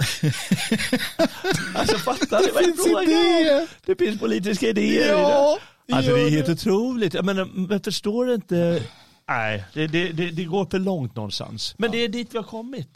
alltså 1.75 1.97
fattar 1.97 2.39
ni 2.39 2.51
vad 2.53 2.63
jag 2.63 2.75
frågar. 2.75 3.67
Det 3.85 3.95
finns 3.95 4.19
politiska 4.19 4.67
idéer 4.67 5.05
i 5.05 5.07
Ja, 5.07 5.57
det. 5.87 5.93
Alltså 5.93 6.15
det 6.15 6.21
är 6.21 6.29
helt 6.29 6.49
otroligt. 6.49 7.13
Jag 7.13 7.25
menar, 7.25 7.45
men 7.45 7.79
förstår 7.79 8.33
inte, 8.33 8.83
nej, 9.29 9.63
det, 9.73 9.87
det, 9.87 10.11
det, 10.11 10.31
det 10.31 10.43
går 10.43 10.65
för 10.65 10.79
långt 10.79 11.15
någonstans. 11.15 11.75
Men 11.77 11.91
det 11.91 11.97
är 11.97 12.07
dit 12.07 12.33
vi 12.33 12.37
har 12.37 12.45
kommit. 12.45 12.89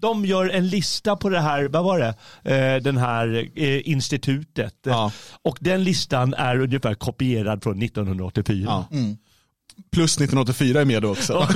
De 0.00 0.24
gör 0.24 0.48
en 0.48 0.68
lista 0.68 1.16
på 1.16 1.28
det 1.28 1.40
här, 1.40 1.68
vad 1.68 1.84
var 1.84 1.98
det, 1.98 2.14
eh, 2.54 2.82
den 2.82 2.96
här 2.96 3.48
eh, 3.54 3.88
institutet. 3.88 4.74
Ja. 4.82 5.12
Och 5.42 5.58
den 5.60 5.84
listan 5.84 6.34
är 6.34 6.60
ungefär 6.60 6.94
kopierad 6.94 7.62
från 7.62 7.82
1984. 7.82 8.64
Ja. 8.66 8.86
Plus 9.92 10.16
1984 10.16 10.80
är 10.80 10.84
med 10.84 11.02
då 11.02 11.08
också. 11.10 11.48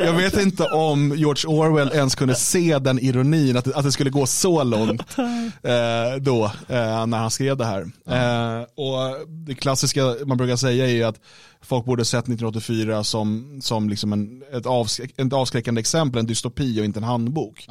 Jag, 0.00 0.12
vet 0.12 0.36
inte 0.36 0.64
om 0.64 1.14
George 1.16 1.46
Orwell 1.46 1.88
ens 1.92 2.14
kunde 2.14 2.34
se 2.34 2.78
den 2.78 2.98
ironin, 2.98 3.56
att, 3.56 3.64
det- 3.64 3.74
att 3.76 3.84
det 3.84 3.92
skulle 3.92 4.10
gå 4.10 4.26
så 4.26 4.64
långt 4.64 5.02
eh, 5.62 6.16
då, 6.20 6.44
eh, 6.68 7.06
när 7.06 7.18
han 7.18 7.30
skrev 7.30 7.56
det 7.56 7.64
här. 7.64 7.80
Eh, 8.10 8.62
och 8.62 9.28
det 9.46 9.54
klassiska 9.54 10.14
man 10.26 10.36
brukar 10.36 10.56
säga 10.56 10.84
är 10.86 10.90
ju 10.92 11.02
att 11.04 11.20
folk 11.62 11.84
borde 11.84 12.04
sett 12.04 12.18
1984 12.24 13.04
som, 13.04 13.58
som 13.62 13.88
liksom 13.88 14.12
en, 14.12 14.42
ett, 14.52 14.66
avskräck, 14.66 15.10
ett 15.16 15.32
avskräckande 15.32 15.80
exempel, 15.80 16.18
en 16.20 16.26
dystopi 16.26 16.80
och 16.80 16.84
inte 16.84 16.98
en 16.98 17.04
handbok. 17.04 17.66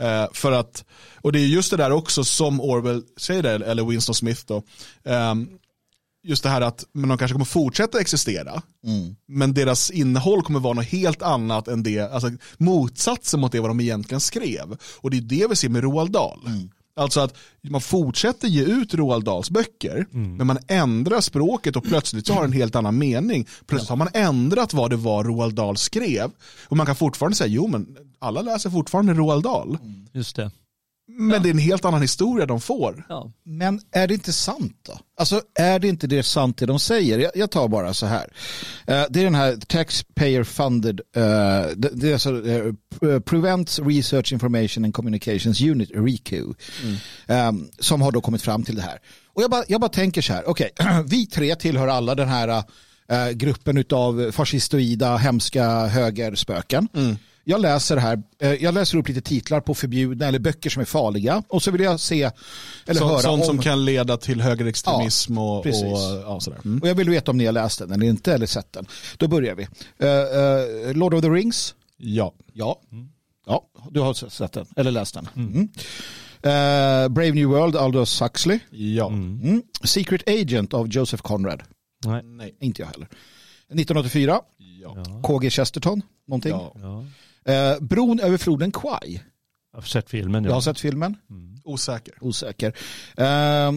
Eh, 0.00 0.26
för 0.32 0.52
att, 0.52 0.84
och 1.20 1.32
det 1.32 1.38
är 1.40 1.46
just 1.46 1.70
det 1.70 1.76
där 1.76 1.92
också 1.92 2.24
som 2.24 2.60
Orwell 2.60 3.02
säger, 3.16 3.42
det, 3.42 3.50
eller 3.66 3.84
Winston 3.84 4.14
Smith 4.14 4.42
då, 4.46 4.62
ehm, 5.04 5.48
just 6.22 6.42
det 6.42 6.48
här 6.48 6.60
att 6.60 6.84
men 6.92 7.08
de 7.08 7.18
kanske 7.18 7.32
kommer 7.32 7.44
fortsätta 7.44 8.00
existera, 8.00 8.62
men 9.28 9.54
deras 9.54 9.90
innehåll 9.90 10.42
kommer 10.42 10.60
vara 10.60 10.74
något 10.74 10.84
helt 10.84 11.22
annat 11.22 11.68
än 11.68 11.82
det, 11.82 12.12
alltså 12.12 12.30
motsatsen 12.58 13.40
mot 13.40 13.52
det 13.52 13.60
vad 13.60 13.70
de 13.70 13.80
egentligen 13.80 14.20
skrev. 14.20 14.76
Och 15.00 15.10
det 15.10 15.16
är 15.16 15.20
det 15.20 15.46
vi 15.50 15.56
ser 15.56 15.68
med 15.68 15.82
Roald 15.82 16.10
Dahl. 16.12 16.38
Alltså 16.96 17.20
att 17.20 17.34
man 17.62 17.80
fortsätter 17.80 18.48
ge 18.48 18.64
ut 18.64 18.94
Roald 18.94 19.24
Dahls 19.24 19.50
böcker, 19.50 20.06
men 20.10 20.46
man 20.46 20.58
ändrar 20.68 21.20
språket 21.20 21.76
och 21.76 21.84
plötsligt 21.84 22.26
så 22.26 22.32
har 22.32 22.40
det 22.40 22.46
en 22.46 22.52
helt 22.52 22.76
annan 22.76 22.98
mening. 22.98 23.46
Plötsligt 23.66 23.88
har 23.88 23.96
man 23.96 24.08
ändrat 24.14 24.74
vad 24.74 24.90
det 24.90 24.96
var 24.96 25.24
Roald 25.24 25.54
Dahl 25.54 25.76
skrev. 25.76 26.30
Och 26.68 26.76
man 26.76 26.86
kan 26.86 26.96
fortfarande 26.96 27.36
säga, 27.36 27.48
jo 27.48 27.66
men 27.66 27.96
alla 28.18 28.42
läser 28.42 28.70
fortfarande 28.70 29.14
Roald 29.14 29.44
Dahl. 29.44 29.78
Just 30.12 30.36
det. 30.36 30.50
Men 31.08 31.42
det 31.42 31.48
är 31.48 31.50
en 31.50 31.58
helt 31.58 31.84
annan 31.84 32.02
historia 32.02 32.46
de 32.46 32.60
får. 32.60 33.06
Ja. 33.08 33.32
Men 33.44 33.80
är 33.90 34.08
det 34.08 34.14
inte 34.14 34.32
sant 34.32 34.76
då? 34.82 34.98
Alltså 35.16 35.42
är 35.54 35.78
det 35.78 35.88
inte 35.88 36.06
det 36.06 36.22
sant 36.22 36.56
det 36.56 36.66
de 36.66 36.78
säger? 36.78 37.18
Jag, 37.18 37.30
jag 37.34 37.50
tar 37.50 37.68
bara 37.68 37.94
så 37.94 38.06
här. 38.06 38.32
Eh, 38.86 39.04
det 39.10 39.20
är 39.20 39.24
den 39.24 39.34
här 39.34 39.56
taxpayer 39.56 40.44
funded, 40.44 41.00
eh, 41.16 41.22
det, 41.76 41.90
det 41.92 42.08
är 42.08 42.12
alltså 42.12 42.48
eh, 42.48 43.20
Prevents 43.20 43.78
Research 43.78 44.32
Information 44.32 44.84
and 44.84 44.94
Communications 44.94 45.60
Unit, 45.60 45.90
RECU, 45.94 46.54
eh, 47.26 47.52
som 47.78 48.02
har 48.02 48.12
då 48.12 48.20
kommit 48.20 48.42
fram 48.42 48.62
till 48.62 48.76
det 48.76 48.82
här. 48.82 48.98
Och 49.34 49.42
jag 49.42 49.50
bara, 49.50 49.64
jag 49.68 49.80
bara 49.80 49.90
tänker 49.90 50.22
så 50.22 50.32
här, 50.32 50.48
okej, 50.48 50.70
vi 51.06 51.26
tre 51.26 51.54
tillhör 51.54 51.88
alla 51.88 52.14
den 52.14 52.28
här 52.28 52.64
gruppen 53.32 53.84
av 53.90 54.32
fascistoida, 54.32 55.16
hemska 55.16 55.86
högerspöken. 55.86 56.88
Jag 57.44 57.60
läser 57.60 57.96
här, 57.96 58.22
eh, 58.38 58.52
jag 58.54 58.74
läser 58.74 58.98
upp 58.98 59.08
lite 59.08 59.20
titlar 59.20 59.60
på 59.60 59.74
förbjudna 59.74 60.26
eller 60.26 60.38
böcker 60.38 60.70
som 60.70 60.80
är 60.80 60.86
farliga 60.86 61.42
och 61.48 61.62
så 61.62 61.70
vill 61.70 61.80
jag 61.80 62.00
se 62.00 62.30
eller 62.86 63.00
Så, 63.00 63.08
höra 63.08 63.18
sånt 63.18 63.40
om, 63.40 63.46
som 63.46 63.58
kan 63.58 63.84
leda 63.84 64.16
till 64.16 64.40
högerextremism 64.40 65.34
Ja, 65.36 65.58
och, 65.58 65.62
precis. 65.64 65.82
och 65.84 65.98
ja, 65.98 66.40
sådär. 66.40 66.58
Mm. 66.64 66.82
och 66.82 66.88
jag 66.88 66.94
vill 66.94 67.10
veta 67.10 67.30
om 67.30 67.36
ni 67.38 67.44
har 67.46 67.52
läst 67.52 67.78
den 67.78 67.92
eller 67.92 68.06
inte 68.06 68.34
eller 68.34 68.46
sett 68.46 68.72
den. 68.72 68.86
Då 69.16 69.28
börjar 69.28 69.54
vi. 69.54 69.62
Eh, 69.98 70.88
eh, 70.88 70.94
Lord 70.96 71.14
of 71.14 71.20
the 71.22 71.28
Rings, 71.28 71.74
Ja. 71.96 72.34
ja. 72.52 72.80
Ja, 73.46 73.64
du 73.90 74.00
har 74.00 74.14
sett 74.14 74.52
den 74.52 74.66
eller 74.76 74.90
läst 74.90 75.14
den. 75.14 75.28
Mm. 75.36 75.68
Eh, 76.42 77.08
Brave 77.08 77.30
New 77.32 77.48
World, 77.48 77.76
Aldous 77.76 78.20
Huxley. 78.22 78.58
Ja. 78.70 79.06
Mm. 79.08 79.62
Secret 79.84 80.28
Agent 80.28 80.74
av 80.74 80.88
Joseph 80.88 81.22
Conrad. 81.22 81.62
Nej. 82.04 82.22
Nej. 82.22 82.56
Inte 82.60 82.82
jag 82.82 82.86
heller. 82.88 83.08
1984, 83.68 84.40
Ja. 84.82 84.96
KG 85.22 85.50
Chesterton, 85.50 86.02
någonting. 86.28 86.52
Ja. 86.52 87.04
Ja. 87.44 87.52
Eh, 87.52 87.80
Bron 87.80 88.20
över 88.20 88.38
floden 88.38 88.72
Kwai. 88.72 89.20
Jag 89.72 89.78
har 89.80 89.86
sett 89.86 90.10
filmen. 90.10 90.44
Jag 90.44 90.50
har 90.50 90.56
Ja. 90.56 90.62
sett 90.62 90.80
filmen. 90.80 91.16
Osäker. 91.64 92.14
Osäker. 92.20 92.72
Eh, 93.16 93.72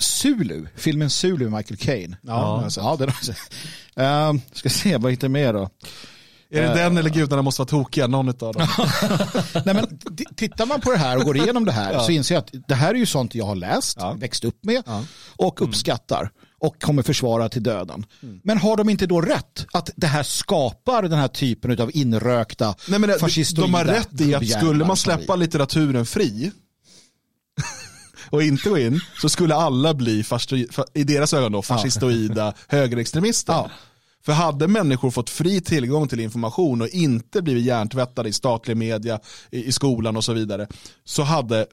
Zulu, 0.00 0.66
filmen 0.76 1.10
Zulu 1.10 1.44
med 1.50 1.52
Michael 1.58 1.76
Caine. 1.78 2.16
Ja, 2.22 2.70
sett. 2.70 2.84
Ja, 2.84 2.96
den 2.98 3.08
har 3.08 3.16
jag 3.20 3.24
sett. 3.24 3.54
Eh, 3.96 4.32
ska 4.52 4.68
se, 4.68 4.96
vad 4.96 5.10
hittar 5.12 5.24
jag 5.24 5.32
mer 5.32 5.52
då? 5.52 5.70
Är 6.52 6.62
det 6.62 6.74
den 6.74 6.96
eller 6.98 7.10
gudarna 7.10 7.42
måste 7.42 7.60
vara 7.62 7.68
tokiga? 7.68 8.06
Någon 8.06 8.28
av 8.28 8.34
dem. 8.34 8.52
Nej, 9.64 9.74
men, 9.74 9.98
tittar 10.36 10.66
man 10.66 10.80
på 10.80 10.90
det 10.92 10.98
här 10.98 11.16
och 11.16 11.22
går 11.24 11.36
igenom 11.36 11.64
det 11.64 11.72
här 11.72 11.98
så 11.98 12.12
inser 12.12 12.34
jag 12.34 12.42
att 12.42 12.68
det 12.68 12.74
här 12.74 12.90
är 12.94 12.98
ju 12.98 13.06
sånt 13.06 13.34
jag 13.34 13.44
har 13.44 13.54
läst, 13.56 13.96
Ja. 14.00 14.12
växt 14.12 14.44
upp 14.44 14.64
med 14.64 14.82
Ja. 14.86 15.04
och 15.36 15.62
uppskattar 15.62 16.30
och 16.60 16.82
kommer 16.82 17.02
försvara 17.02 17.48
till 17.48 17.62
döden. 17.62 18.06
Men 18.42 18.58
har 18.58 18.76
de 18.76 18.88
inte 18.88 19.06
då 19.06 19.20
rätt 19.20 19.66
att 19.72 19.90
det 19.96 20.06
här 20.06 20.22
skapar 20.22 21.02
den 21.02 21.18
här 21.18 21.28
typen 21.28 21.80
av 21.80 21.90
inrökta 21.94 22.74
Nej, 22.88 22.98
men 22.98 23.10
de 23.54 23.74
har 23.74 23.84
rätt 23.84 24.20
i 24.20 24.34
att 24.34 24.48
skulle 24.48 24.84
man 24.84 24.96
släppa 24.96 25.36
litteraturen 25.36 26.06
fri 26.06 26.52
och 28.30 28.42
inte 28.42 28.68
gå 28.68 28.78
in 28.78 29.00
så 29.20 29.28
skulle 29.28 29.54
alla 29.54 29.94
bli, 29.94 30.24
i 30.94 31.04
deras 31.04 31.34
ögon 31.34 31.52
då, 31.52 31.62
fascistoida 31.62 32.54
högerextremister. 32.68 33.52
Ja. 33.52 33.70
För 34.24 34.32
hade 34.32 34.68
människor 34.68 35.10
fått 35.10 35.30
fri 35.30 35.60
tillgång 35.60 36.08
till 36.08 36.20
information 36.20 36.82
och 36.82 36.88
inte 36.88 37.42
blivit 37.42 37.64
hjärntvättade 37.64 38.28
i 38.28 38.32
statlig 38.32 38.76
media, 38.76 39.20
i, 39.50 39.64
i 39.64 39.72
skolan 39.72 40.16
och 40.16 40.24
så 40.24 40.32
vidare, 40.32 40.66
så 41.04 41.22
hade 41.22 41.66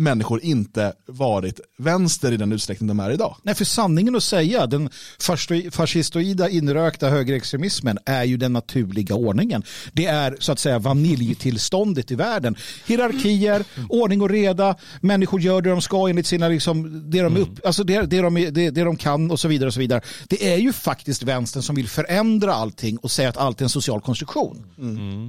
människor 0.00 0.40
inte 0.44 0.92
varit 1.06 1.60
vänster 1.78 2.32
i 2.32 2.36
den 2.36 2.52
utsträckning 2.52 2.88
de 2.88 3.00
är 3.00 3.10
idag. 3.10 3.36
Nej, 3.42 3.54
för 3.54 3.64
sanningen 3.64 4.16
att 4.16 4.22
säga, 4.22 4.66
den 4.66 4.90
fascisto- 5.18 5.70
fascistoida 5.70 6.48
inrökta 6.48 7.08
högerextremismen 7.08 7.98
är 8.06 8.24
ju 8.24 8.36
den 8.36 8.52
naturliga 8.52 9.14
ordningen. 9.14 9.62
Det 9.92 10.06
är 10.06 10.36
så 10.40 10.52
att 10.52 10.58
säga 10.58 10.78
vaniljtillståndet 10.78 12.10
i 12.10 12.14
världen. 12.14 12.56
Hierarkier, 12.86 13.64
ordning 13.88 14.22
och 14.22 14.30
reda, 14.30 14.76
människor 15.00 15.40
gör 15.40 15.62
det 15.62 15.70
de 15.70 15.82
ska 15.82 16.08
enligt 16.08 16.26
sina, 16.26 16.48
liksom, 16.48 17.10
det, 17.10 17.22
de 17.22 17.36
upp, 17.36 17.66
alltså 17.66 17.84
det, 17.84 18.00
det, 18.00 18.20
de, 18.20 18.34
det, 18.34 18.70
det 18.70 18.84
de 18.84 18.96
kan 18.96 19.30
och 19.30 19.40
så 19.40 19.48
vidare. 19.48 19.66
och 19.66 19.74
så 19.74 19.80
vidare. 19.80 20.00
Det 20.28 20.52
är 20.52 20.56
ju 20.56 20.72
faktiskt 20.72 21.22
vänstern 21.22 21.62
som 21.62 21.76
vill 21.76 21.88
förändra 21.88 22.54
allting 22.54 22.98
och 22.98 23.10
säga 23.10 23.28
att 23.28 23.36
allt 23.36 23.60
är 23.60 23.64
en 23.64 23.68
social 23.70 24.00
konstruktion. 24.00 24.66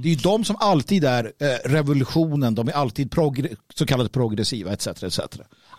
Det 0.02 0.08
är 0.08 0.10
ju 0.10 0.16
de 0.16 0.44
som 0.44 0.56
alltid 0.60 1.04
är 1.04 1.24
eh, 1.24 1.68
revolutionen, 1.68 2.54
de 2.54 2.68
är 2.68 2.72
alltid 2.72 3.14
så 3.74 3.86
kallade 3.86 4.08
progressiva 4.08 4.31
etc. 4.40 4.86
etc. 5.02 5.20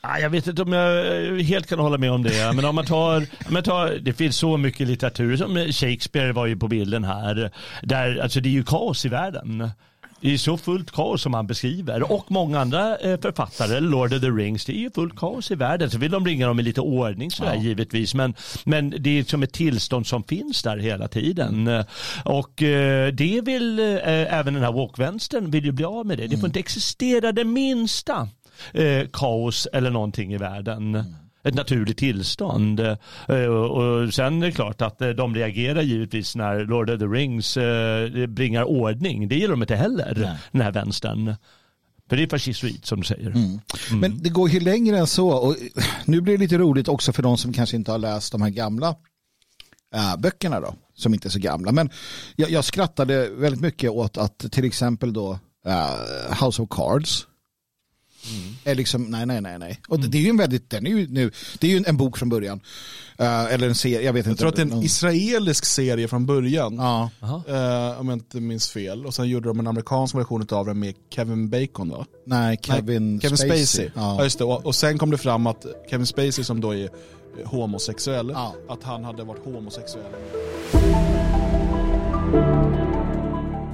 Ah, 0.02 0.18
Jag 0.20 0.30
vet 0.30 0.48
inte 0.48 0.62
om 0.62 0.74
jag 0.74 1.26
eh, 1.28 1.44
helt 1.44 1.68
kan 1.68 1.80
hålla 1.80 1.98
med 1.98 2.12
om 2.12 2.24
det. 2.24 2.54
Men 2.56 2.66
om 2.66 2.76
man 2.76 2.86
tar, 2.86 3.18
om 3.18 3.54
man 3.54 3.64
tar 3.64 3.90
det 4.02 4.14
finns 4.14 4.38
så 4.38 4.58
mycket 4.58 4.88
litteratur 4.88 5.38
som 5.38 5.56
Shakespeare 5.72 6.32
var 6.32 6.46
ju 6.46 6.58
på 6.58 6.68
bilden 6.68 7.04
här. 7.04 7.52
Där, 7.84 8.18
alltså 8.18 8.42
det 8.42 8.50
är 8.50 8.52
ju 8.52 8.64
kaos 8.64 9.06
i 9.06 9.10
världen. 9.10 9.70
Det 10.22 10.34
är 10.34 10.38
så 10.38 10.58
fullt 10.58 10.92
kaos 10.92 11.22
som 11.22 11.34
han 11.34 11.48
beskriver. 11.48 12.12
Och 12.12 12.32
många 12.32 12.60
andra 12.60 12.98
eh, 12.98 13.20
författare, 13.20 13.80
Lord 13.80 14.14
of 14.14 14.22
the 14.22 14.28
Rings, 14.30 14.66
det 14.66 14.74
är 14.74 14.80
ju 14.80 14.92
fullt 14.92 15.16
kaos 15.16 15.52
i 15.52 15.56
världen. 15.56 15.90
Så 15.90 15.98
vill 15.98 16.12
de 16.12 16.24
bringa 16.24 16.48
dem 16.48 16.60
i 16.60 16.64
lite 16.64 16.82
ordning 16.82 17.32
sådär 17.32 17.56
givetvis. 17.56 18.14
Men, 18.14 18.34
men 18.66 18.94
det 19.00 19.20
är 19.20 19.24
som 19.24 19.44
ett 19.44 19.54
tillstånd 19.54 20.08
som 20.08 20.24
finns 20.24 20.64
där 20.64 20.78
hela 20.78 21.08
tiden. 21.08 21.84
Och 22.26 22.64
eh, 22.64 23.14
det 23.14 23.42
vill 23.42 23.80
eh, 23.80 24.34
även 24.40 24.54
den 24.54 24.64
här 24.64 24.72
woke-vänstern 24.72 25.52
vill 25.52 25.66
ju 25.66 25.72
bli 25.72 25.86
av 25.86 26.06
med 26.06 26.18
det. 26.18 26.28
Det 26.28 26.38
får 26.38 26.48
inte 26.48 26.60
existera 26.60 27.32
det 27.32 27.44
minsta 27.44 28.28
eh, 28.74 29.08
kaos 29.14 29.68
eller 29.74 29.90
någonting 29.90 30.34
i 30.34 30.38
världen. 30.38 31.04
Ett 31.44 31.56
naturligt 31.56 31.98
tillstånd. 31.98 32.80
Eh, 32.80 33.46
och, 33.46 34.14
sen 34.14 34.44
är 34.44 34.46
det 34.46 34.52
klart 34.52 34.82
att 34.82 35.02
eh, 35.02 35.10
de 35.10 35.36
reagerar 35.36 35.82
givetvis 35.82 36.36
när 36.36 36.66
Lord 36.66 36.90
of 36.90 37.00
the 37.00 37.06
Rings 37.06 37.58
eh, 37.58 38.28
bringar 38.28 38.64
ordning. 38.64 39.28
Det 39.28 39.36
gillar 39.36 39.52
de 39.52 39.62
inte 39.62 39.76
heller, 39.76 40.14
Nej. 40.18 40.38
den 40.52 40.62
här 40.62 40.72
vänstern. 40.72 41.36
För 42.10 42.18
det 42.18 42.24
är 42.24 42.28
fascistoid 42.28 42.86
som 42.86 43.00
du 43.00 43.06
säger. 43.06 43.30
Mm. 43.30 43.60
Men 43.92 44.24
det 44.24 44.30
går 44.30 44.50
ju 44.50 44.60
längre 44.60 44.98
än 44.98 45.08
så. 45.08 45.30
Och 45.30 45.56
nu 46.06 46.22
blir 46.22 46.34
det 46.34 46.40
lite 46.40 46.58
roligt 46.58 46.88
också 46.88 47.14
för 47.14 47.24
de 47.24 47.38
som 47.38 47.54
kanske 47.54 47.76
inte 47.76 47.92
har 47.92 47.98
läst 47.98 48.32
de 48.32 48.42
här 48.42 48.50
gamla 48.50 48.96
äh, 49.96 50.18
böckerna 50.18 50.60
då. 50.60 50.76
Som 50.96 51.14
inte 51.14 51.28
är 51.28 51.30
så 51.30 51.40
gamla. 51.40 51.72
Men 51.72 51.90
jag, 52.36 52.50
jag 52.50 52.66
skrattade 52.66 53.30
väldigt 53.30 53.62
mycket 53.62 53.92
åt 53.92 54.18
att 54.18 54.52
till 54.52 54.66
exempel 54.66 55.14
då 55.14 55.40
äh, 55.66 56.44
House 56.44 56.62
of 56.62 56.70
Cards. 56.70 57.28
Mm. 58.32 58.56
Är 58.64 58.76
liksom, 58.76 59.04
nej, 59.04 59.26
nej, 59.26 59.42
nej, 59.42 59.60
nej. 59.60 59.80
Och 59.88 60.00
det 60.00 60.18
är 60.18 60.22
ju 60.22 60.30
en 60.30 60.38
väldigt, 60.38 60.70
den 60.70 60.88
är 60.88 60.92
ju 60.92 61.08
nu, 61.08 61.32
det 61.60 61.68
är 61.68 61.72
ju 61.72 61.84
en 61.88 61.98
bok 61.98 62.18
från 62.18 62.30
början. 62.30 62.62
Uh, 63.22 63.54
eller 63.54 63.68
en 63.68 63.76
serie, 63.76 64.02
jag 64.02 64.14
vet 64.14 64.26
jag 64.26 64.32
inte. 64.32 64.44
Jag 64.46 64.56
tror 64.56 64.64
att 64.64 64.70
det 64.70 64.76
är 64.76 64.78
en 64.78 64.84
israelisk 64.84 65.66
serie 65.66 66.08
från 66.08 66.26
början. 66.26 66.76
Ja. 66.76 67.10
Uh, 67.22 68.00
om 68.00 68.10
jag 68.10 68.16
inte 68.16 68.42
minns 68.42 68.70
fel. 68.70 69.06
Och 69.06 69.14
sen 69.14 69.30
gjorde 69.30 69.50
de 69.50 69.60
en 69.60 69.68
amerikansk 69.68 70.16
version 70.16 70.48
av 70.52 70.66
den 70.66 70.80
med 70.80 70.96
Kevin 71.10 71.50
Bacon 71.50 71.90
va? 71.90 72.06
Nej, 72.26 72.60
Kevin, 72.62 73.12
nej, 73.12 73.22
Kevin 73.22 73.38
Spacey. 73.38 73.66
Spacey. 73.66 73.92
Ja. 73.96 74.16
ja. 74.18 74.24
just 74.24 74.38
det. 74.38 74.44
Och, 74.44 74.66
och, 74.66 74.76
sen 74.76 74.98
kom 74.98 75.12
det 75.12 75.18
fram 75.18 75.48
att 75.48 75.66
Kevin 75.90 76.06
Spacey 76.06 76.44
som 76.44 76.62
då 76.62 76.76
är 76.76 76.90
homosexuell, 77.46 78.32
ja. 78.34 78.56
att 78.70 78.84
han 78.84 79.04
hade 79.04 79.24
varit 79.24 79.46
homosexuell. 79.46 80.12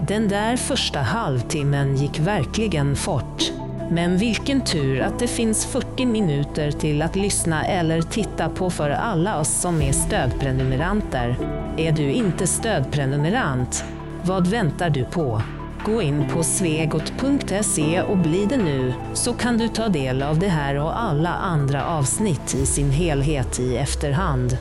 Den 0.07 0.27
där 0.27 0.57
första 0.57 0.99
halvtimmen 0.99 1.97
gick 1.97 2.19
verkligen 2.19 2.95
fort. 2.95 3.51
Men 3.91 4.17
vilken 4.17 4.61
tur 4.61 5.01
att 5.01 5.19
det 5.19 5.27
finns 5.27 5.65
40 5.65 6.05
minuter 6.05 6.71
till 6.71 7.01
att 7.01 7.15
lyssna 7.15 7.65
eller 7.65 8.01
titta 8.01 8.49
på 8.49 8.69
för 8.69 8.89
alla 8.89 9.39
oss 9.39 9.61
som 9.61 9.81
är 9.81 9.91
stödprenumeranter. 9.91 11.37
Är 11.77 11.91
du 11.91 12.11
inte 12.11 12.47
stödprenumerant? 12.47 13.83
Vad 14.23 14.47
väntar 14.47 14.89
du 14.89 15.03
på? 15.05 15.41
Gå 15.85 16.01
in 16.01 16.29
på 16.33 16.43
svegot.se 16.43 18.01
och 18.01 18.17
bli 18.17 18.45
det 18.45 18.57
nu 18.57 18.93
så 19.13 19.33
kan 19.33 19.57
du 19.57 19.67
ta 19.67 19.87
del 19.87 20.23
av 20.23 20.39
det 20.39 20.47
här 20.47 20.75
och 20.75 20.99
alla 20.99 21.29
andra 21.29 21.85
avsnitt 21.85 22.55
i 22.55 22.65
sin 22.65 22.91
helhet 22.91 23.59
i 23.59 23.77
efterhand. 23.77 24.57